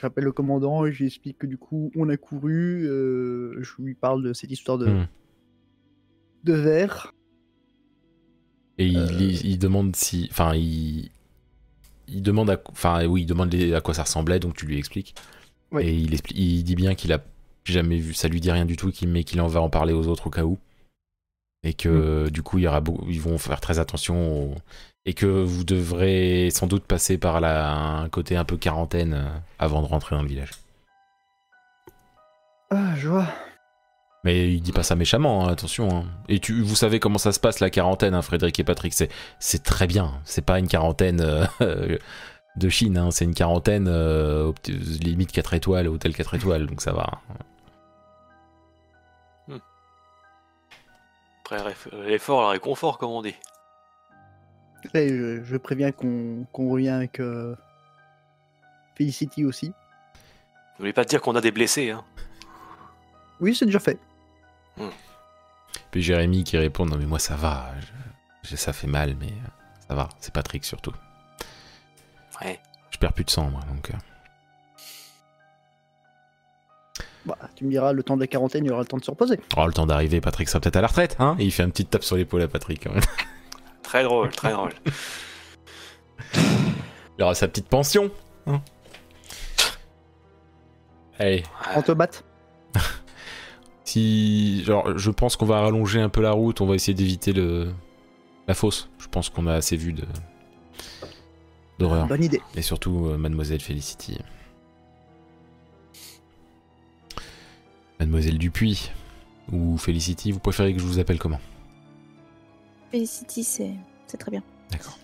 [0.00, 2.86] J'appelle le commandant et j'explique que du coup, on a couru.
[2.86, 5.06] euh, Je lui parle de cette histoire de, Hmm.
[6.44, 7.12] de verre.
[8.80, 9.06] Et il, Euh.
[9.20, 10.26] il- il demande si.
[10.32, 11.10] Enfin, il.
[12.08, 12.60] Il demande à.
[12.72, 15.14] Enfin, oui, il demande à quoi ça ressemblait, donc tu lui expliques.
[15.70, 15.84] Oui.
[15.86, 17.20] Et il, expli- il dit bien qu'il a
[17.64, 18.14] jamais vu.
[18.14, 20.30] Ça lui dit rien du tout, mais qu'il en va en parler aux autres au
[20.30, 20.58] cas où.
[21.62, 22.30] Et que Mm.
[22.30, 24.50] du coup, il y aura beau- ils vont faire très attention.
[24.52, 24.54] au-
[25.06, 27.70] Et que vous devrez sans doute passer par la...
[27.72, 29.28] un côté un peu quarantaine euh,
[29.58, 30.50] avant de rentrer dans le village.
[32.70, 33.26] Ah, je vois.
[34.22, 35.88] Mais il dit pas ça méchamment, hein, attention.
[35.96, 36.04] hein.
[36.28, 38.92] Et tu, vous savez comment ça se passe la quarantaine, hein, Frédéric et Patrick.
[38.92, 40.20] C'est, c'est très bien.
[40.24, 41.46] C'est pas une quarantaine euh,
[42.56, 46.92] de Chine, hein, c'est une quarantaine euh, limite 4 étoiles, hôtel 4 étoiles, donc ça
[46.92, 47.08] va.
[51.44, 53.34] Après réf- l'effort, le réconfort, comme on dit.
[54.94, 57.54] Et je, je préviens qu'on qu'on revient avec euh,
[58.96, 59.72] Felicity aussi.
[60.78, 61.90] N'oubliez pas de dire qu'on a des blessés.
[61.90, 62.04] Hein?
[63.40, 63.98] Oui, c'est déjà fait.
[65.90, 67.70] Puis Jérémy qui répond Non, mais moi ça va.
[67.80, 69.48] je- je- ça fait mal, mais euh,
[69.88, 70.08] ça va.
[70.20, 70.92] C'est Patrick surtout.
[72.42, 72.60] Ouais.
[72.90, 73.60] Je perds plus de sang, moi.
[73.72, 73.94] Donc, euh,
[77.26, 79.04] Bah, tu me diras, le temps de la quarantaine, il y aura le temps de
[79.04, 79.38] se reposer.
[79.56, 81.16] oh, le temps d'arriver, Patrick sera peut-être à la retraite.
[81.18, 82.82] Hein Et il fait une petite tape sur l'épaule à Patrick.
[82.84, 83.02] quand même.
[83.82, 84.72] Très drôle, très drôle.
[87.18, 88.10] Il aura sa petite pension.
[88.46, 88.62] hein.
[91.18, 91.42] Allez,
[91.74, 92.24] On te batte.
[93.90, 94.62] Si.
[94.64, 96.60] Genre, je pense qu'on va rallonger un peu la route.
[96.60, 97.72] On va essayer d'éviter le.
[98.48, 98.88] La fosse.
[98.98, 100.04] Je pense qu'on a assez vu de.
[101.78, 102.06] d'horreur.
[102.06, 102.40] Bonne idée.
[102.56, 104.18] Et surtout, euh, Mademoiselle Felicity.
[107.98, 108.90] Mademoiselle Dupuis.
[109.52, 111.40] Ou Felicity, vous préférez que je vous appelle comment?
[112.92, 113.72] Felicity, c'est
[114.06, 114.42] c'est très bien.
[114.70, 114.96] D'accord.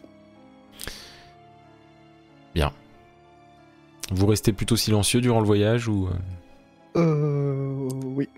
[2.55, 2.73] Bien.
[4.13, 6.07] Vous restez plutôt silencieux durant le voyage ou.
[6.09, 7.89] euh, Euh.
[8.05, 8.29] Oui.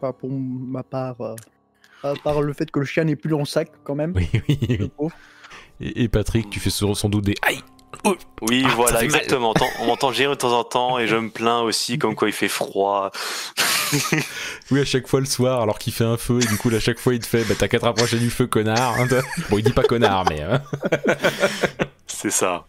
[0.00, 1.20] Pas pour ma part.
[1.20, 1.34] euh,
[2.02, 4.12] à part le fait que le chien n'est plus dans le sac, quand même.
[4.16, 4.58] Oui, oui,
[4.98, 5.08] oui.
[5.80, 7.34] Et, et Patrick, tu fais sans doute des.
[7.42, 7.60] Aïe
[8.42, 9.52] Oui, Ah, voilà, exactement.
[9.80, 12.32] On m'entend- gérer de temps en temps et je me plains aussi comme quoi il
[12.32, 13.10] fait froid.
[14.70, 16.78] Oui, à chaque fois le soir, alors qu'il fait un feu, et du coup, à
[16.78, 18.94] chaque fois, il te fait Bah, t'as qu'à te rapprocher du feu, connard.
[19.00, 19.06] hein,
[19.50, 20.40] bon, il dit pas connard, mais.
[20.42, 20.62] hein.
[22.06, 22.64] C'est ça.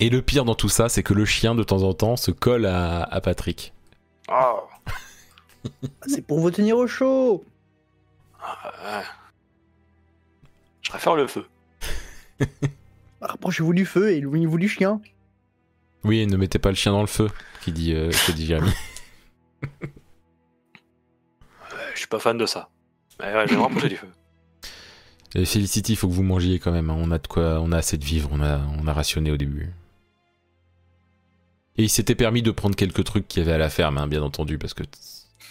[0.00, 2.30] Et le pire dans tout ça, c'est que le chien, de temps en temps, se
[2.30, 3.74] colle à, à Patrick.
[4.32, 4.60] Oh.
[5.64, 7.44] Ah, c'est pour vous tenir au chaud.
[10.82, 11.46] Je préfère le feu.
[13.20, 15.00] Rapprochez-vous du feu et éloignez-vous du chien.
[16.04, 17.28] Oui, ne mettez pas le chien dans le feu,
[17.62, 18.70] qui dit, euh, que dit Jérémy.
[21.72, 22.68] Euh, Je suis pas fan de ça.
[23.20, 24.08] Mais ouais, je vais me rapprocher du feu.
[25.34, 26.90] Et Felicity, il faut que vous mangiez quand même.
[26.90, 26.96] hein.
[26.98, 28.28] On a de quoi, on a assez de vivre.
[28.32, 29.70] On a, on a rationné au début.
[31.76, 34.06] Et il s'était permis de prendre quelques trucs qu'il y avait à la ferme, hein,
[34.08, 34.82] bien entendu, parce que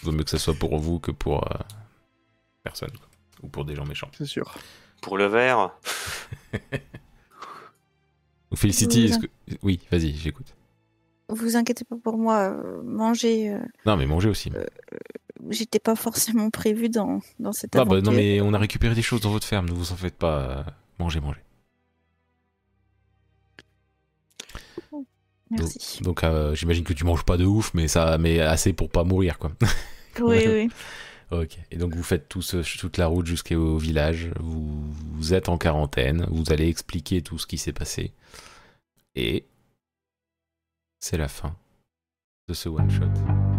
[0.02, 1.58] vaut mieux que ça soit pour vous que pour euh,
[2.62, 3.08] personne, quoi.
[3.42, 4.10] ou pour des gens méchants.
[4.16, 4.54] C'est sûr.
[5.02, 5.70] Pour le verre,
[8.54, 9.26] Felicity, est-ce que...
[9.62, 10.54] oui, vas-y, j'écoute.
[11.28, 14.50] Vous inquiétez pas pour moi, euh, manger, euh, Non, mais mangez aussi.
[15.50, 18.10] j'étais pas forcément prévu dans, dans cette Ah bah aventure.
[18.12, 20.40] non, mais on a récupéré des choses dans votre ferme, ne vous en faites pas.
[20.40, 20.62] euh,
[20.98, 21.40] Mangez, mangez.
[25.50, 26.02] Merci.
[26.02, 29.04] Donc euh, j'imagine que tu manges pas de ouf, mais ça, mais assez pour pas
[29.04, 29.52] mourir, quoi.
[30.20, 30.68] Oui, oui.
[31.32, 31.58] Ok.
[31.70, 34.32] Et donc vous faites tout ce- toute la route jusqu'au village.
[34.40, 36.26] Vous, vous êtes en quarantaine.
[36.28, 38.12] Vous allez expliquer tout ce qui s'est passé.
[39.14, 39.44] Et
[40.98, 41.54] c'est la fin
[42.48, 43.49] de ce one shot.